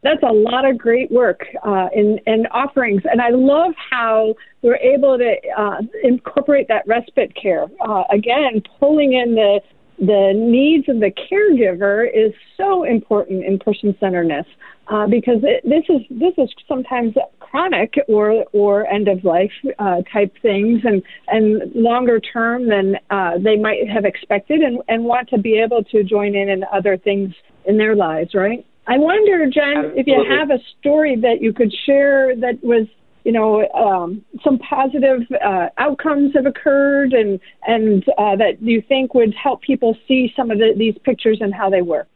That's 0.01 0.23
a 0.23 0.31
lot 0.31 0.63
of 0.63 0.77
great 0.77 1.11
work 1.11 1.41
uh, 1.65 1.89
in, 1.93 2.19
in 2.25 2.47
offerings, 2.51 3.01
and 3.03 3.21
I 3.21 3.31
love 3.31 3.73
how 3.91 4.35
we're 4.61 4.77
able 4.77 5.17
to 5.17 5.35
uh, 5.57 5.81
incorporate 6.03 6.69
that 6.69 6.87
respite 6.87 7.35
care. 7.35 7.65
Uh, 7.85 8.03
again, 8.09 8.63
pulling 8.79 9.13
in 9.13 9.35
the 9.35 9.59
the 9.99 10.31
needs 10.33 10.87
of 10.87 10.99
the 10.99 11.11
caregiver 11.11 12.07
is 12.07 12.33
so 12.55 12.83
important 12.83 13.43
in 13.43 13.59
person 13.59 13.95
centeredness 13.99 14.45
uh, 14.87 15.05
because 15.07 15.41
it, 15.43 15.61
this 15.63 15.83
is 15.89 16.01
this 16.09 16.33
is 16.37 16.49
sometimes 16.67 17.13
chronic 17.39 17.93
or 18.07 18.45
or 18.53 18.87
end 18.87 19.07
of 19.07 19.23
life 19.23 19.51
uh, 19.77 20.01
type 20.11 20.33
things 20.41 20.81
and 20.83 21.03
and 21.27 21.73
longer 21.75 22.19
term 22.19 22.69
than 22.69 22.95
uh, 23.09 23.37
they 23.43 23.57
might 23.57 23.87
have 23.89 24.05
expected 24.05 24.61
and 24.61 24.81
and 24.87 25.03
want 25.03 25.27
to 25.29 25.37
be 25.37 25.59
able 25.59 25.83
to 25.83 26.03
join 26.03 26.35
in 26.35 26.49
in 26.49 26.63
other 26.73 26.97
things 26.97 27.33
in 27.65 27.77
their 27.77 27.95
lives 27.95 28.33
right 28.33 28.65
I 28.87 28.97
wonder 28.97 29.45
Jen 29.51 29.77
Absolutely. 29.77 29.99
if 29.99 30.07
you 30.07 30.25
have 30.29 30.49
a 30.49 30.59
story 30.79 31.15
that 31.21 31.41
you 31.41 31.53
could 31.53 31.73
share 31.85 32.35
that 32.37 32.63
was 32.63 32.87
you 33.23 33.31
know, 33.31 33.67
um, 33.73 34.23
some 34.43 34.59
positive 34.59 35.21
uh, 35.43 35.67
outcomes 35.77 36.33
have 36.35 36.45
occurred, 36.45 37.13
and 37.13 37.39
and 37.67 38.03
uh, 38.17 38.35
that 38.35 38.61
you 38.61 38.81
think 38.87 39.13
would 39.13 39.33
help 39.33 39.61
people 39.61 39.97
see 40.07 40.31
some 40.35 40.51
of 40.51 40.57
the, 40.57 40.73
these 40.77 40.95
pictures 41.03 41.39
and 41.41 41.53
how 41.53 41.69
they 41.69 41.81
work. 41.81 42.07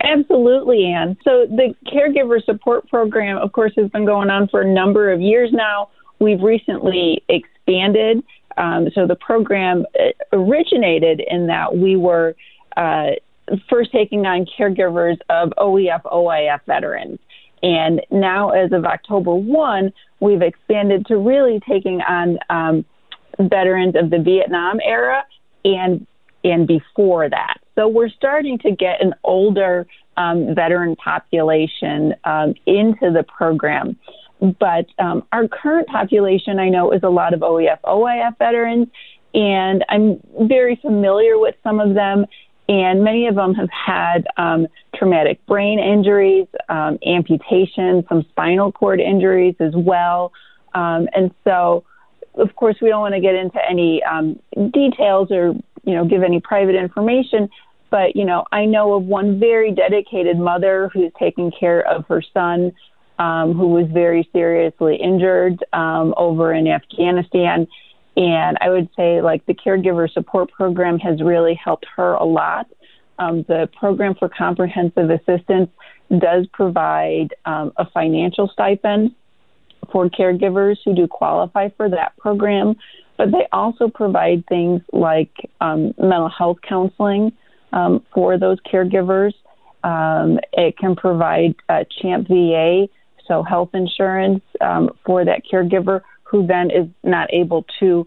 Absolutely, 0.00 0.86
Ann. 0.86 1.16
So 1.24 1.46
the 1.48 1.74
caregiver 1.86 2.42
support 2.44 2.88
program, 2.88 3.38
of 3.38 3.52
course, 3.52 3.72
has 3.76 3.90
been 3.90 4.04
going 4.04 4.30
on 4.30 4.48
for 4.48 4.60
a 4.60 4.70
number 4.70 5.12
of 5.12 5.20
years 5.20 5.50
now. 5.52 5.88
We've 6.20 6.42
recently 6.42 7.22
expanded. 7.28 8.22
Um, 8.56 8.88
so 8.94 9.06
the 9.06 9.16
program 9.16 9.84
uh, 9.98 10.10
originated 10.32 11.22
in 11.28 11.46
that 11.48 11.76
we 11.76 11.96
were 11.96 12.36
uh, 12.76 13.10
first 13.68 13.92
taking 13.92 14.26
on 14.26 14.46
caregivers 14.58 15.16
of 15.30 15.52
OEF 15.58 16.02
OIF 16.04 16.60
veterans. 16.66 17.18
And 17.62 18.02
now, 18.10 18.50
as 18.50 18.72
of 18.72 18.84
October 18.84 19.34
1, 19.34 19.90
we've 20.24 20.42
expanded 20.42 21.04
to 21.06 21.18
really 21.18 21.60
taking 21.68 22.00
on 22.00 22.38
um, 22.48 22.84
veterans 23.38 23.94
of 23.94 24.10
the 24.10 24.18
Vietnam 24.18 24.80
era 24.82 25.22
and 25.64 26.06
and 26.42 26.66
before 26.66 27.28
that. 27.28 27.56
So 27.74 27.88
we're 27.88 28.10
starting 28.10 28.58
to 28.58 28.70
get 28.70 29.02
an 29.02 29.14
older 29.24 29.86
um, 30.16 30.54
veteran 30.54 30.94
population 30.96 32.14
um, 32.24 32.54
into 32.66 33.10
the 33.10 33.24
program. 33.26 33.98
But 34.40 34.86
um, 34.98 35.24
our 35.32 35.48
current 35.48 35.88
population, 35.88 36.58
I 36.58 36.68
know, 36.68 36.92
is 36.92 37.02
a 37.02 37.08
lot 37.08 37.32
of 37.32 37.40
OEF, 37.40 37.80
OIF 37.84 38.38
veterans, 38.38 38.88
and 39.32 39.84
I'm 39.88 40.20
very 40.42 40.76
familiar 40.76 41.38
with 41.38 41.54
some 41.62 41.80
of 41.80 41.94
them 41.94 42.26
and 42.68 43.04
many 43.04 43.26
of 43.26 43.34
them 43.34 43.54
have 43.54 43.68
had 43.70 44.26
um, 44.36 44.66
traumatic 44.94 45.44
brain 45.46 45.78
injuries, 45.78 46.46
um, 46.68 46.98
amputations, 47.06 48.04
some 48.08 48.24
spinal 48.30 48.72
cord 48.72 49.00
injuries 49.00 49.54
as 49.60 49.72
well. 49.74 50.32
Um, 50.74 51.08
and 51.14 51.30
so, 51.44 51.84
of 52.34 52.54
course, 52.56 52.76
we 52.80 52.88
don't 52.88 53.00
want 53.00 53.14
to 53.14 53.20
get 53.20 53.34
into 53.34 53.58
any 53.68 54.02
um, 54.02 54.38
details 54.72 55.30
or 55.30 55.54
you 55.84 55.94
know 55.94 56.04
give 56.04 56.22
any 56.22 56.40
private 56.40 56.74
information. 56.74 57.50
But 57.90 58.16
you 58.16 58.24
know, 58.24 58.44
I 58.50 58.64
know 58.64 58.94
of 58.94 59.04
one 59.04 59.38
very 59.38 59.70
dedicated 59.70 60.38
mother 60.38 60.90
who's 60.92 61.12
taking 61.18 61.52
care 61.52 61.86
of 61.86 62.06
her 62.08 62.22
son, 62.32 62.72
um, 63.18 63.52
who 63.52 63.68
was 63.68 63.86
very 63.92 64.28
seriously 64.32 64.96
injured 64.96 65.62
um, 65.74 66.14
over 66.16 66.54
in 66.54 66.66
Afghanistan 66.66 67.68
and 68.16 68.56
I 68.60 68.70
would 68.70 68.88
say, 68.96 69.20
like, 69.20 69.44
the 69.46 69.54
caregiver 69.54 70.10
support 70.10 70.50
program 70.52 70.98
has 71.00 71.20
really 71.20 71.54
helped 71.54 71.86
her 71.96 72.14
a 72.14 72.24
lot. 72.24 72.68
Um, 73.18 73.44
the 73.48 73.68
program 73.78 74.14
for 74.14 74.28
comprehensive 74.28 75.10
assistance 75.10 75.70
does 76.18 76.46
provide 76.52 77.34
um, 77.44 77.72
a 77.76 77.88
financial 77.90 78.48
stipend 78.48 79.14
for 79.92 80.08
caregivers 80.08 80.76
who 80.84 80.94
do 80.94 81.06
qualify 81.06 81.68
for 81.76 81.88
that 81.88 82.16
program, 82.16 82.74
but 83.16 83.30
they 83.30 83.46
also 83.52 83.88
provide 83.88 84.44
things 84.48 84.80
like 84.92 85.32
um, 85.60 85.94
mental 85.98 86.28
health 86.28 86.58
counseling 86.66 87.32
um, 87.72 88.02
for 88.12 88.38
those 88.38 88.58
caregivers. 88.60 89.32
Um, 89.82 90.38
it 90.52 90.78
can 90.78 90.96
provide 90.96 91.54
uh, 91.68 91.84
CHAMP 92.00 92.28
VA, 92.28 92.88
so 93.28 93.42
health 93.42 93.70
insurance 93.74 94.42
um, 94.60 94.90
for 95.04 95.24
that 95.24 95.42
caregiver 95.50 96.00
who 96.34 96.44
then 96.44 96.68
is 96.68 96.88
not 97.04 97.32
able 97.32 97.64
to 97.78 98.04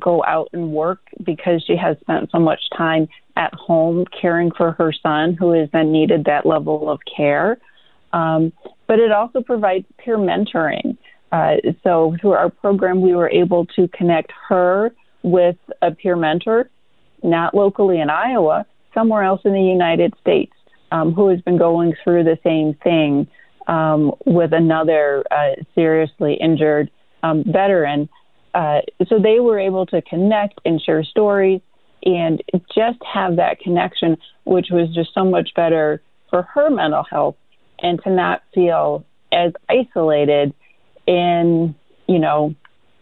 go 0.00 0.24
out 0.24 0.48
and 0.52 0.72
work 0.72 0.98
because 1.22 1.62
she 1.64 1.76
has 1.76 1.96
spent 2.00 2.28
so 2.32 2.40
much 2.40 2.58
time 2.76 3.06
at 3.36 3.54
home 3.54 4.04
caring 4.20 4.50
for 4.50 4.72
her 4.72 4.92
son 4.92 5.32
who 5.38 5.52
has 5.52 5.68
then 5.72 5.92
needed 5.92 6.24
that 6.24 6.44
level 6.44 6.90
of 6.90 6.98
care. 7.16 7.56
Um, 8.12 8.52
but 8.88 8.98
it 8.98 9.12
also 9.12 9.42
provides 9.42 9.86
peer 9.96 10.18
mentoring. 10.18 10.96
Uh, 11.30 11.58
so 11.84 12.16
through 12.20 12.32
our 12.32 12.50
program, 12.50 13.00
we 13.00 13.14
were 13.14 13.30
able 13.30 13.64
to 13.76 13.86
connect 13.96 14.32
her 14.48 14.92
with 15.22 15.56
a 15.80 15.92
peer 15.92 16.16
mentor, 16.16 16.68
not 17.22 17.54
locally 17.54 18.00
in 18.00 18.10
Iowa, 18.10 18.66
somewhere 18.92 19.22
else 19.22 19.42
in 19.44 19.52
the 19.52 19.62
United 19.62 20.14
States, 20.20 20.52
um, 20.90 21.12
who 21.12 21.28
has 21.28 21.40
been 21.42 21.58
going 21.58 21.94
through 22.02 22.24
the 22.24 22.38
same 22.42 22.74
thing 22.82 23.28
um, 23.68 24.12
with 24.26 24.52
another 24.52 25.22
uh, 25.30 25.54
seriously 25.76 26.34
injured 26.40 26.90
um, 27.22 27.44
veteran. 27.46 28.08
Uh, 28.54 28.80
so 29.08 29.18
they 29.18 29.40
were 29.40 29.58
able 29.58 29.86
to 29.86 30.02
connect 30.02 30.60
and 30.64 30.80
share 30.80 31.04
stories 31.04 31.60
and 32.04 32.42
just 32.74 32.98
have 33.12 33.36
that 33.36 33.60
connection, 33.60 34.16
which 34.44 34.68
was 34.70 34.88
just 34.94 35.12
so 35.14 35.24
much 35.24 35.50
better 35.54 36.00
for 36.30 36.42
her 36.42 36.70
mental 36.70 37.04
health 37.08 37.36
and 37.80 38.00
to 38.02 38.10
not 38.10 38.42
feel 38.54 39.04
as 39.32 39.52
isolated 39.68 40.54
in, 41.06 41.74
you 42.06 42.18
know, 42.18 42.54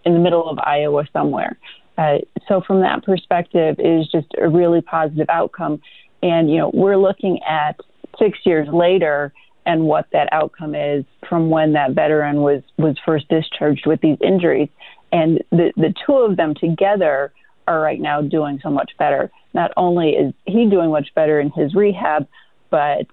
in 0.05 0.15
the 0.15 0.19
middle 0.19 0.49
of 0.49 0.59
Iowa 0.59 1.05
somewhere. 1.13 1.59
Uh, 1.99 2.19
so 2.49 2.61
from 2.67 2.81
that 2.81 3.05
perspective 3.05 3.77
is 3.79 4.07
just 4.11 4.29
a 4.41 4.49
really 4.49 4.81
positive 4.81 5.29
outcome. 5.31 5.81
And, 6.23 6.51
you 6.51 6.59
know, 6.59 6.71
we're 6.73 6.97
looking 6.97 7.41
at 7.49 7.77
six 8.19 8.39
years 8.45 8.69
later 8.73 9.33
and 9.67 9.83
what 9.83 10.07
that 10.13 10.29
outcome 10.33 10.75
is 10.75 11.05
from 11.29 11.51
when 11.51 11.75
that 11.75 11.93
veteran 11.93 12.41
was 12.41 12.63
was 12.79 12.97
first 13.05 13.29
discharged 13.29 13.87
with 13.87 14.01
these 14.01 14.19
injuries 14.23 14.69
and 15.13 15.43
the 15.51 15.73
the 15.77 15.95
two 16.07 16.15
of 16.15 16.37
them 16.37 16.55
together 16.55 17.33
are 17.69 17.81
right 17.81 18.01
now 18.01 18.21
doing 18.21 18.61
so 18.63 18.71
much 18.71 18.93
better. 18.99 19.31
Not 19.55 19.73
only 19.77 20.11
is 20.11 20.33
he 20.45 20.69
doing 20.69 20.91
much 20.91 21.09
better 21.15 21.41
in 21.41 21.51
his 21.51 21.75
rehab, 21.75 22.27
but 22.71 23.07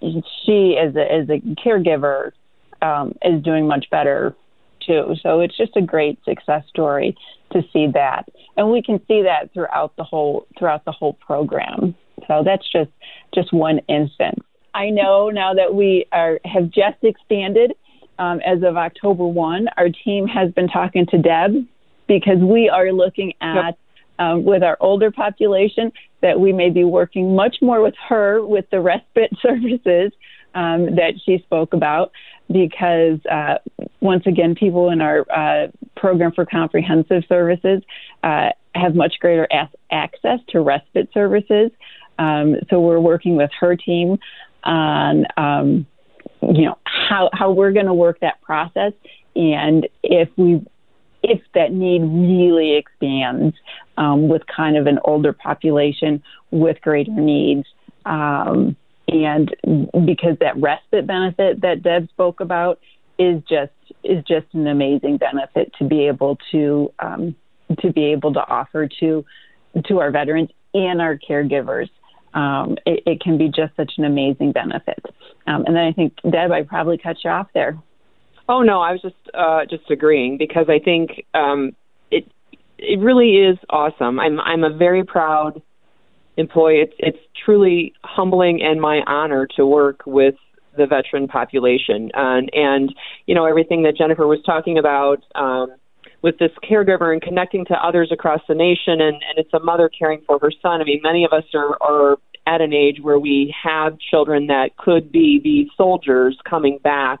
she, 0.00 0.78
as 0.78 0.94
a, 0.96 1.12
as 1.12 1.28
a 1.28 1.40
caregiver, 1.64 2.32
um, 2.80 3.14
is 3.22 3.42
doing 3.42 3.66
much 3.66 3.86
better 3.90 4.34
too. 4.86 5.14
So 5.22 5.40
it's 5.40 5.56
just 5.56 5.76
a 5.76 5.82
great 5.82 6.18
success 6.24 6.64
story 6.68 7.16
to 7.52 7.62
see 7.72 7.88
that, 7.94 8.28
and 8.56 8.70
we 8.70 8.82
can 8.82 9.00
see 9.08 9.22
that 9.22 9.52
throughout 9.52 9.96
the 9.96 10.04
whole 10.04 10.46
throughout 10.58 10.84
the 10.84 10.92
whole 10.92 11.14
program. 11.14 11.94
So 12.26 12.42
that's 12.44 12.70
just 12.70 12.90
just 13.34 13.52
one 13.52 13.80
instance. 13.88 14.40
I 14.74 14.90
know 14.90 15.30
now 15.30 15.54
that 15.54 15.74
we 15.74 16.06
are 16.12 16.40
have 16.44 16.70
just 16.70 16.98
expanded 17.02 17.74
um, 18.18 18.40
as 18.40 18.62
of 18.62 18.76
October 18.76 19.26
one. 19.26 19.68
Our 19.76 19.88
team 19.90 20.26
has 20.26 20.52
been 20.52 20.68
talking 20.68 21.06
to 21.06 21.18
Deb 21.18 21.66
because 22.06 22.38
we 22.38 22.68
are 22.68 22.92
looking 22.92 23.34
at. 23.40 23.76
Um, 24.20 24.42
with 24.42 24.64
our 24.64 24.76
older 24.80 25.12
population, 25.12 25.92
that 26.22 26.40
we 26.40 26.52
may 26.52 26.70
be 26.70 26.82
working 26.82 27.36
much 27.36 27.58
more 27.62 27.80
with 27.80 27.94
her 28.08 28.44
with 28.44 28.68
the 28.70 28.80
respite 28.80 29.30
services 29.40 30.10
um, 30.56 30.96
that 30.96 31.12
she 31.24 31.38
spoke 31.38 31.72
about 31.72 32.10
because 32.50 33.18
uh, 33.30 33.58
once 34.00 34.26
again, 34.26 34.54
people 34.54 34.90
in 34.90 35.00
our 35.00 35.24
uh, 35.30 35.68
program 35.96 36.32
for 36.32 36.46
comprehensive 36.46 37.22
services 37.28 37.82
uh, 38.22 38.50
have 38.74 38.94
much 38.94 39.14
greater 39.20 39.46
as- 39.52 39.68
access 39.90 40.38
to 40.48 40.60
respite 40.60 41.08
services. 41.12 41.70
Um, 42.18 42.56
so 42.70 42.80
we're 42.80 43.00
working 43.00 43.36
with 43.36 43.50
her 43.60 43.76
team 43.76 44.18
on, 44.64 45.26
um, 45.36 45.86
you 46.42 46.66
know, 46.66 46.78
how 46.84 47.30
how 47.32 47.52
we're 47.52 47.72
going 47.72 47.86
to 47.86 47.94
work 47.94 48.20
that 48.20 48.40
process, 48.42 48.92
and 49.34 49.88
if 50.02 50.28
we 50.36 50.64
if 51.22 51.40
that 51.54 51.72
need 51.72 52.00
really 52.00 52.76
expands 52.76 53.56
um, 53.96 54.28
with 54.28 54.42
kind 54.46 54.76
of 54.76 54.86
an 54.86 54.98
older 55.04 55.32
population 55.32 56.22
with 56.50 56.80
greater 56.80 57.10
needs. 57.10 57.66
Um, 58.06 58.76
and 59.08 59.54
because 60.04 60.36
that 60.40 60.56
respite 60.56 61.06
benefit 61.06 61.62
that 61.62 61.82
Deb 61.82 62.08
spoke 62.10 62.40
about 62.40 62.78
is 63.18 63.42
just 63.48 63.72
is 64.04 64.22
just 64.24 64.46
an 64.52 64.66
amazing 64.66 65.16
benefit 65.16 65.72
to 65.78 65.84
be 65.84 66.06
able 66.06 66.38
to 66.52 66.92
um, 66.98 67.34
to 67.80 67.92
be 67.92 68.12
able 68.12 68.32
to 68.34 68.40
offer 68.40 68.88
to 69.00 69.24
to 69.86 69.98
our 70.00 70.10
veterans 70.10 70.50
and 70.74 71.00
our 71.00 71.18
caregivers. 71.18 71.88
Um, 72.34 72.76
it, 72.84 73.02
it, 73.06 73.20
can 73.20 73.38
be 73.38 73.48
just 73.48 73.74
such 73.76 73.92
an 73.96 74.04
amazing 74.04 74.52
benefit. 74.52 75.02
Um, 75.46 75.64
and 75.66 75.74
then 75.74 75.84
I 75.84 75.92
think 75.92 76.14
Deb, 76.22 76.52
I 76.52 76.62
probably 76.62 76.98
cut 76.98 77.16
you 77.24 77.30
off 77.30 77.48
there. 77.54 77.78
Oh 78.48 78.62
no, 78.62 78.80
I 78.80 78.92
was 78.92 79.02
just 79.02 79.16
uh, 79.34 79.64
just 79.68 79.90
agreeing 79.90 80.38
because 80.38 80.66
I 80.68 80.78
think 80.78 81.24
um, 81.34 81.72
it 82.10 82.30
it 82.78 82.98
really 83.00 83.36
is 83.36 83.58
awesome. 83.70 84.18
I'm 84.20 84.40
I'm 84.40 84.64
a 84.64 84.70
very 84.70 85.04
proud 85.04 85.62
employee. 86.36 86.80
It's 86.80 86.94
it's 86.98 87.18
truly 87.44 87.92
humbling 88.04 88.62
and 88.62 88.80
my 88.80 89.02
honor 89.06 89.46
to 89.56 89.66
work 89.66 90.02
with 90.06 90.34
the 90.76 90.86
veteran 90.86 91.28
population. 91.28 92.10
And 92.14 92.48
and 92.54 92.94
you 93.26 93.34
know 93.34 93.44
everything 93.44 93.82
that 93.82 93.96
Jennifer 93.96 94.26
was 94.26 94.40
talking 94.46 94.78
about 94.78 95.22
um, 95.34 95.74
with 96.22 96.38
this 96.38 96.50
caregiver 96.68 97.12
and 97.12 97.22
connecting 97.22 97.64
to 97.66 97.74
others 97.74 98.10
across 98.12 98.40
the 98.48 98.54
nation, 98.54 99.00
and 99.00 99.14
and 99.14 99.36
it's 99.36 99.52
a 99.54 99.60
mother 99.60 99.88
caring 99.88 100.22
for 100.26 100.38
her 100.40 100.50
son. 100.62 100.80
I 100.80 100.84
mean, 100.84 101.00
many 101.02 101.24
of 101.24 101.32
us 101.32 101.44
are 101.54 101.76
are 101.80 102.16
at 102.46 102.60
an 102.60 102.72
age 102.72 102.98
where 103.02 103.18
we 103.18 103.54
have 103.62 103.98
children 104.10 104.46
that 104.46 104.76
could 104.78 105.12
be 105.12 105.40
the 105.42 105.66
soldiers 105.76 106.38
coming 106.48 106.78
back 106.82 107.20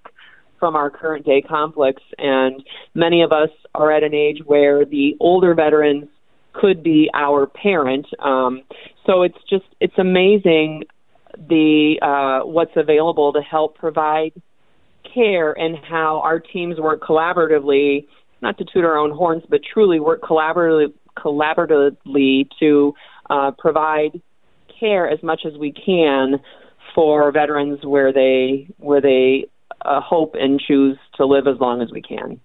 from 0.58 0.74
our 0.74 0.90
current 0.90 1.24
day 1.24 1.40
conflicts 1.40 2.02
and 2.16 2.62
many 2.94 3.22
of 3.22 3.30
us 3.30 3.50
are 3.74 3.92
at 3.92 4.02
an 4.02 4.14
age 4.14 4.38
where 4.44 4.84
the 4.84 5.14
older 5.20 5.54
veterans 5.54 6.08
could 6.52 6.82
be 6.82 7.10
our 7.14 7.46
parent. 7.46 8.06
Um, 8.18 8.62
so 9.06 9.22
it's 9.22 9.38
just 9.48 9.64
it's 9.80 9.98
amazing 9.98 10.84
the 11.36 11.98
uh, 12.02 12.46
what's 12.46 12.76
available 12.76 13.32
to 13.32 13.40
help 13.40 13.76
provide 13.76 14.32
care 15.14 15.52
and 15.52 15.76
how 15.84 16.20
our 16.24 16.40
teams 16.40 16.78
work 16.78 17.00
collaboratively, 17.00 18.06
not 18.40 18.58
to 18.58 18.64
toot 18.64 18.84
our 18.84 18.96
own 18.96 19.10
horns, 19.10 19.42
but 19.48 19.60
truly 19.72 20.00
work 20.00 20.22
collaboratively 20.22 20.92
collaboratively 21.16 22.48
to 22.60 22.94
uh, 23.28 23.50
provide 23.58 24.20
care 24.78 25.10
as 25.10 25.20
much 25.22 25.42
as 25.44 25.58
we 25.58 25.72
can 25.72 26.38
for 26.94 27.32
veterans 27.32 27.84
where 27.84 28.12
they 28.12 28.68
where 28.78 29.00
they 29.00 29.46
uh, 29.84 30.00
hope 30.00 30.34
and 30.38 30.60
choose 30.60 30.96
to 31.16 31.26
live 31.26 31.46
as 31.46 31.58
long 31.60 31.82
as 31.82 31.90
we 31.92 32.00
can. 32.00 32.40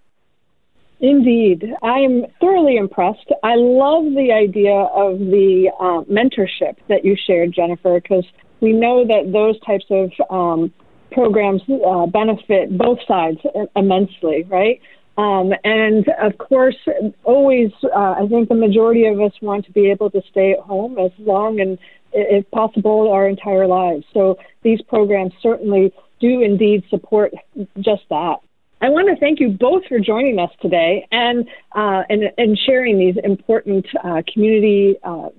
Indeed. 0.99 1.65
I 1.81 1.99
am 1.99 2.25
thoroughly 2.39 2.77
impressed. 2.77 3.29
I 3.43 3.55
love 3.55 4.05
the 4.13 4.31
idea 4.31 4.73
of 4.73 5.19
the 5.19 5.69
uh, 5.77 6.03
mentorship 6.09 6.77
that 6.87 7.03
you 7.03 7.17
shared, 7.27 7.53
Jennifer, 7.53 7.99
because 7.99 8.25
we 8.61 8.71
know 8.71 9.05
that 9.05 9.33
those 9.33 9.59
types 9.65 9.85
of 9.89 10.11
um, 10.29 10.73
programs 11.11 11.61
uh, 11.85 12.05
benefit 12.05 12.77
both 12.77 12.99
sides 13.05 13.39
immensely, 13.75 14.43
right? 14.47 14.79
Um, 15.17 15.53
and 15.63 16.07
of 16.21 16.37
course, 16.39 16.77
always, 17.23 17.71
uh, 17.83 18.15
I 18.17 18.25
think 18.27 18.49
the 18.49 18.55
majority 18.55 19.05
of 19.05 19.21
us 19.21 19.31
want 19.41 19.65
to 19.65 19.71
be 19.71 19.91
able 19.91 20.09
to 20.09 20.21
stay 20.31 20.53
at 20.53 20.59
home 20.59 20.97
as 20.97 21.11
long 21.19 21.59
and, 21.59 21.77
if 22.13 22.49
possible, 22.51 23.11
our 23.11 23.27
entire 23.27 23.67
lives. 23.67 24.05
So 24.13 24.37
these 24.63 24.81
programs 24.81 25.33
certainly 25.41 25.93
do 26.19 26.41
indeed 26.41 26.83
support 26.89 27.31
just 27.79 28.03
that. 28.09 28.37
I 28.81 28.89
want 28.89 29.07
to 29.07 29.15
thank 29.19 29.39
you 29.39 29.49
both 29.49 29.85
for 29.87 29.99
joining 29.99 30.39
us 30.39 30.49
today 30.61 31.07
and 31.11 31.47
uh, 31.73 32.03
and, 32.09 32.23
and 32.37 32.59
sharing 32.65 32.99
these 32.99 33.15
important 33.23 33.85
uh, 34.03 34.21
community 34.31 34.97
uh, 35.03 35.29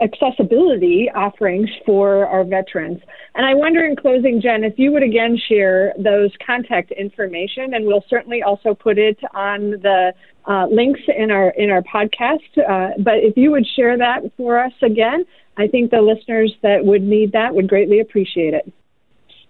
accessibility 0.00 1.10
offerings 1.14 1.68
for 1.84 2.26
our 2.26 2.44
veterans. 2.44 3.00
And 3.34 3.46
I 3.46 3.54
wonder, 3.54 3.84
in 3.84 3.96
closing, 3.96 4.40
Jen, 4.40 4.64
if 4.64 4.78
you 4.78 4.92
would 4.92 5.02
again 5.02 5.38
share 5.48 5.92
those 5.98 6.30
contact 6.44 6.92
information, 6.92 7.74
and 7.74 7.86
we'll 7.86 8.04
certainly 8.08 8.42
also 8.42 8.74
put 8.74 8.98
it 8.98 9.18
on 9.34 9.72
the 9.82 10.12
uh, 10.46 10.66
links 10.66 11.00
in 11.16 11.30
our 11.30 11.50
in 11.50 11.70
our 11.70 11.82
podcast. 11.82 12.38
Uh, 12.56 12.92
but 12.98 13.16
if 13.16 13.36
you 13.36 13.50
would 13.50 13.66
share 13.76 13.98
that 13.98 14.22
for 14.36 14.58
us 14.62 14.72
again, 14.82 15.24
I 15.56 15.66
think 15.66 15.90
the 15.90 16.00
listeners 16.00 16.54
that 16.62 16.84
would 16.84 17.02
need 17.02 17.32
that 17.32 17.54
would 17.54 17.68
greatly 17.68 18.00
appreciate 18.00 18.54
it. 18.54 18.72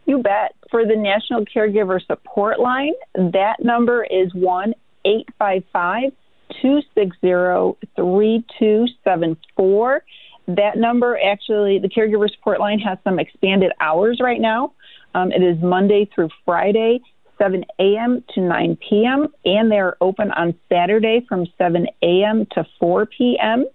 You 0.07 0.23
bet. 0.23 0.55
For 0.71 0.85
the 0.85 0.97
National 0.97 1.45
Caregiver 1.45 2.05
Support 2.07 2.61
Line, 2.61 2.93
that 3.15 3.57
number 3.61 4.05
is 4.05 4.33
1 4.35 4.75
855 5.05 6.13
260 6.63 7.89
3274. 7.97 10.05
That 10.49 10.77
number 10.77 11.19
actually, 11.19 11.79
the 11.79 11.89
Caregiver 11.89 12.31
Support 12.31 12.61
Line 12.61 12.79
has 12.79 12.99
some 13.03 13.19
expanded 13.19 13.73
hours 13.81 14.21
right 14.23 14.41
now. 14.41 14.75
Um, 15.15 15.33
it 15.33 15.43
is 15.43 15.57
Monday 15.63 16.09
through 16.15 16.29
Friday, 16.45 17.01
7 17.39 17.65
a.m. 17.79 18.23
to 18.35 18.41
9 18.41 18.77
p.m., 18.89 19.29
and 19.45 19.73
they're 19.73 19.97
open 20.01 20.31
on 20.33 20.55
Saturday 20.69 21.25
from 21.29 21.47
7 21.59 21.87
a.m. 22.03 22.47
to 22.53 22.65
4 22.79 23.07
p.m. 23.07 23.67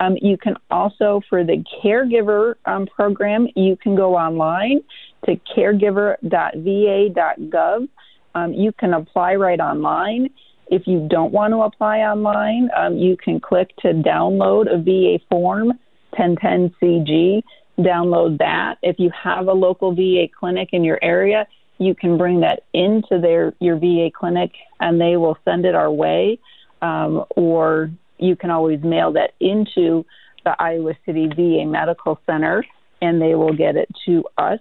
Um, 0.00 0.16
you 0.20 0.36
can 0.36 0.56
also, 0.70 1.22
for 1.30 1.44
the 1.44 1.64
caregiver 1.82 2.56
um, 2.66 2.86
program, 2.86 3.48
you 3.54 3.76
can 3.76 3.94
go 3.94 4.14
online 4.16 4.82
to 5.26 5.36
caregiver.va.gov. 5.56 7.88
Um, 8.34 8.52
you 8.52 8.72
can 8.72 8.92
apply 8.94 9.36
right 9.36 9.60
online. 9.60 10.30
If 10.68 10.86
you 10.86 11.06
don't 11.10 11.32
want 11.32 11.52
to 11.52 11.62
apply 11.62 11.98
online, 11.98 12.70
um, 12.76 12.96
you 12.96 13.16
can 13.16 13.40
click 13.40 13.74
to 13.78 13.88
download 13.88 14.72
a 14.72 14.78
VA 14.78 15.22
form 15.30 15.72
1010CG. 16.18 17.42
Download 17.78 18.38
that. 18.38 18.76
If 18.82 18.98
you 18.98 19.10
have 19.10 19.48
a 19.48 19.52
local 19.52 19.94
VA 19.94 20.26
clinic 20.38 20.70
in 20.72 20.84
your 20.84 20.98
area, 21.02 21.46
you 21.78 21.94
can 21.94 22.16
bring 22.16 22.40
that 22.40 22.64
into 22.72 23.18
their 23.20 23.54
your 23.60 23.76
VA 23.78 24.10
clinic, 24.14 24.52
and 24.80 25.00
they 25.00 25.16
will 25.16 25.36
send 25.44 25.64
it 25.64 25.74
our 25.74 25.90
way. 25.90 26.38
Um, 26.80 27.24
or 27.36 27.90
you 28.18 28.36
can 28.36 28.50
always 28.50 28.82
mail 28.82 29.12
that 29.12 29.32
into 29.40 30.04
the 30.44 30.54
Iowa 30.58 30.94
City 31.06 31.28
VA 31.28 31.64
Medical 31.66 32.20
Center, 32.26 32.64
and 33.00 33.20
they 33.20 33.34
will 33.34 33.54
get 33.54 33.76
it 33.76 33.88
to 34.06 34.24
us. 34.38 34.58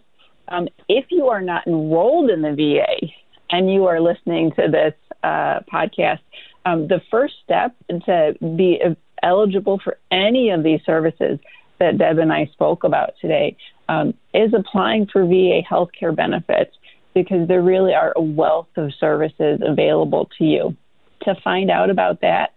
Um, 0.48 0.68
if 0.90 1.06
you 1.10 1.28
are 1.28 1.42
not 1.42 1.66
enrolled 1.68 2.30
in 2.30 2.42
the 2.42 2.54
VA 2.54 3.08
and 3.52 3.72
you 3.72 3.86
are 3.86 4.00
listening 4.00 4.52
to 4.52 4.68
this 4.72 4.94
uh, 5.24 5.60
podcast, 5.72 6.20
um, 6.66 6.88
the 6.88 7.02
first 7.12 7.36
step 7.44 7.76
to 7.90 8.34
be 8.56 8.80
eligible 9.24 9.80
for 9.84 9.98
any 10.12 10.50
of 10.50 10.64
these 10.64 10.80
services 10.86 11.40
that 11.80 11.98
Deb 11.98 12.20
and 12.20 12.32
I 12.32 12.46
spoke 12.54 12.84
about 12.84 13.14
today 13.20 13.58
um, 13.90 14.14
is 14.34 14.54
applying 14.54 15.08
for 15.08 15.26
VA 15.26 15.62
healthcare 15.70 16.16
benefits 16.16 16.76
because 17.14 17.48
there 17.48 17.62
really 17.62 17.94
are 17.94 18.14
a 18.16 18.22
wealth 18.22 18.70
of 18.78 18.94
services 19.00 19.60
available 19.66 20.30
to 20.38 20.46
you. 20.46 20.78
To 21.24 21.36
find 21.44 21.70
out 21.70 21.90
about 21.90 22.22
that, 22.22 22.54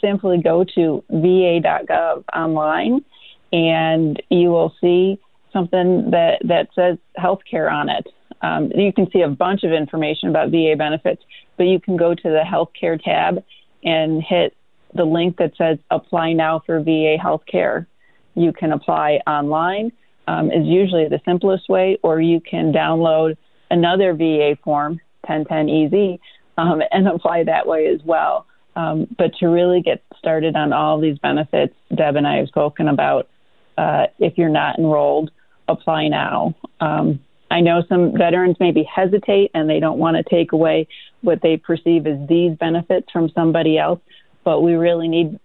simply 0.00 0.38
go 0.42 0.64
to 0.74 1.04
va.gov 1.10 2.24
online 2.34 3.04
and 3.52 4.20
you 4.30 4.48
will 4.48 4.74
see 4.80 5.18
something 5.52 6.10
that, 6.10 6.40
that 6.44 6.68
says 6.74 6.98
healthcare 7.18 7.70
on 7.70 7.88
it. 7.88 8.06
Um, 8.42 8.70
you 8.74 8.92
can 8.92 9.10
see 9.10 9.22
a 9.22 9.28
bunch 9.28 9.62
of 9.62 9.72
information 9.72 10.28
about 10.28 10.50
VA 10.50 10.74
benefits, 10.76 11.22
but 11.56 11.64
you 11.64 11.80
can 11.80 11.96
go 11.96 12.14
to 12.14 12.22
the 12.22 12.42
healthcare 12.44 13.00
tab 13.02 13.42
and 13.84 14.22
hit 14.22 14.56
the 14.94 15.04
link 15.04 15.36
that 15.38 15.56
says 15.56 15.78
apply 15.90 16.32
now 16.32 16.62
for 16.64 16.80
VA 16.80 17.16
healthcare. 17.22 17.86
You 18.34 18.52
can 18.52 18.72
apply 18.72 19.20
online, 19.26 19.92
um, 20.26 20.50
is 20.50 20.66
usually 20.66 21.08
the 21.08 21.20
simplest 21.24 21.68
way, 21.68 21.98
or 22.02 22.20
you 22.20 22.40
can 22.40 22.72
download 22.72 23.36
another 23.70 24.14
VA 24.14 24.56
form, 24.62 25.00
1010EZ, 25.28 26.18
um, 26.58 26.82
and 26.90 27.08
apply 27.08 27.44
that 27.44 27.66
way 27.66 27.86
as 27.86 28.00
well. 28.04 28.46
Um, 28.74 29.06
but 29.18 29.34
to 29.40 29.48
really 29.48 29.82
get 29.82 30.02
started 30.18 30.56
on 30.56 30.72
all 30.72 30.98
these 30.98 31.18
benefits 31.18 31.74
Deb 31.94 32.16
and 32.16 32.26
I 32.26 32.36
have 32.36 32.48
spoken 32.48 32.88
about, 32.88 33.28
uh, 33.76 34.06
if 34.18 34.38
you're 34.38 34.48
not 34.48 34.78
enrolled, 34.78 35.30
apply 35.68 36.08
now. 36.08 36.54
Um, 36.80 37.20
I 37.52 37.60
know 37.60 37.82
some 37.86 38.16
veterans 38.16 38.56
maybe 38.58 38.82
hesitate 38.82 39.50
and 39.52 39.68
they 39.68 39.78
don't 39.78 39.98
want 39.98 40.16
to 40.16 40.22
take 40.22 40.52
away 40.52 40.88
what 41.20 41.42
they 41.42 41.58
perceive 41.58 42.06
as 42.06 42.26
these 42.26 42.56
benefits 42.56 43.12
from 43.12 43.28
somebody 43.28 43.76
else, 43.76 44.00
but 44.42 44.62
we 44.62 44.72
really 44.72 45.06
need 45.06 45.38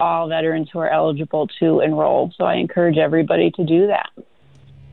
all 0.00 0.28
veterans 0.28 0.70
who 0.72 0.78
are 0.78 0.88
eligible 0.88 1.48
to 1.60 1.80
enroll. 1.80 2.32
So 2.38 2.46
I 2.46 2.54
encourage 2.54 2.96
everybody 2.96 3.50
to 3.50 3.64
do 3.64 3.86
that. 3.88 4.08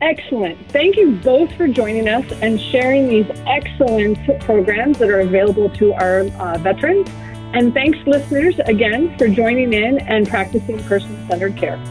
Excellent. 0.02 0.58
Thank 0.70 0.96
you 0.96 1.12
both 1.12 1.50
for 1.56 1.66
joining 1.66 2.08
us 2.08 2.30
and 2.42 2.60
sharing 2.60 3.08
these 3.08 3.26
excellent 3.46 4.18
programs 4.42 4.98
that 4.98 5.08
are 5.08 5.20
available 5.20 5.70
to 5.70 5.94
our 5.94 6.20
uh, 6.20 6.58
veterans. 6.58 7.08
And 7.54 7.72
thanks, 7.72 7.98
listeners, 8.06 8.58
again 8.66 9.16
for 9.16 9.28
joining 9.28 9.72
in 9.72 9.98
and 9.98 10.28
practicing 10.28 10.78
person 10.84 11.26
centered 11.26 11.56
care. 11.56 11.82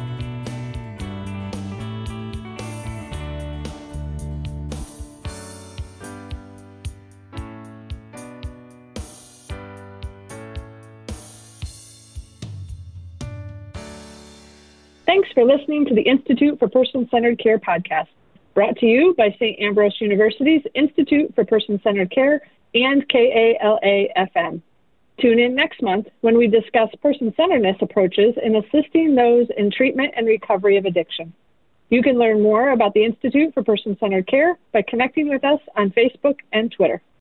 Listening 15.69 15.85
to 15.85 15.93
the 15.93 16.09
Institute 16.09 16.57
for 16.57 16.67
Person 16.67 17.07
Centered 17.11 17.37
Care 17.37 17.59
podcast, 17.59 18.07
brought 18.55 18.75
to 18.77 18.87
you 18.87 19.13
by 19.15 19.29
St. 19.33 19.59
Ambrose 19.59 19.95
University's 20.01 20.63
Institute 20.73 21.31
for 21.35 21.45
Person 21.45 21.79
Centered 21.83 22.09
Care 22.09 22.41
and 22.73 23.07
KALA 23.07 24.07
FM. 24.17 24.63
Tune 25.21 25.37
in 25.37 25.53
next 25.53 25.83
month 25.83 26.07
when 26.21 26.39
we 26.39 26.47
discuss 26.47 26.89
person 27.03 27.31
centeredness 27.37 27.75
approaches 27.81 28.33
in 28.41 28.55
assisting 28.55 29.13
those 29.13 29.45
in 29.57 29.69
treatment 29.69 30.11
and 30.17 30.25
recovery 30.25 30.75
of 30.77 30.85
addiction. 30.85 31.31
You 31.89 32.01
can 32.01 32.17
learn 32.17 32.41
more 32.41 32.71
about 32.71 32.95
the 32.95 33.05
Institute 33.05 33.53
for 33.53 33.63
Person 33.63 33.95
Centered 33.99 34.25
Care 34.25 34.57
by 34.73 34.81
connecting 34.81 35.29
with 35.29 35.43
us 35.43 35.59
on 35.75 35.91
Facebook 35.91 36.39
and 36.51 36.71
Twitter. 36.71 36.99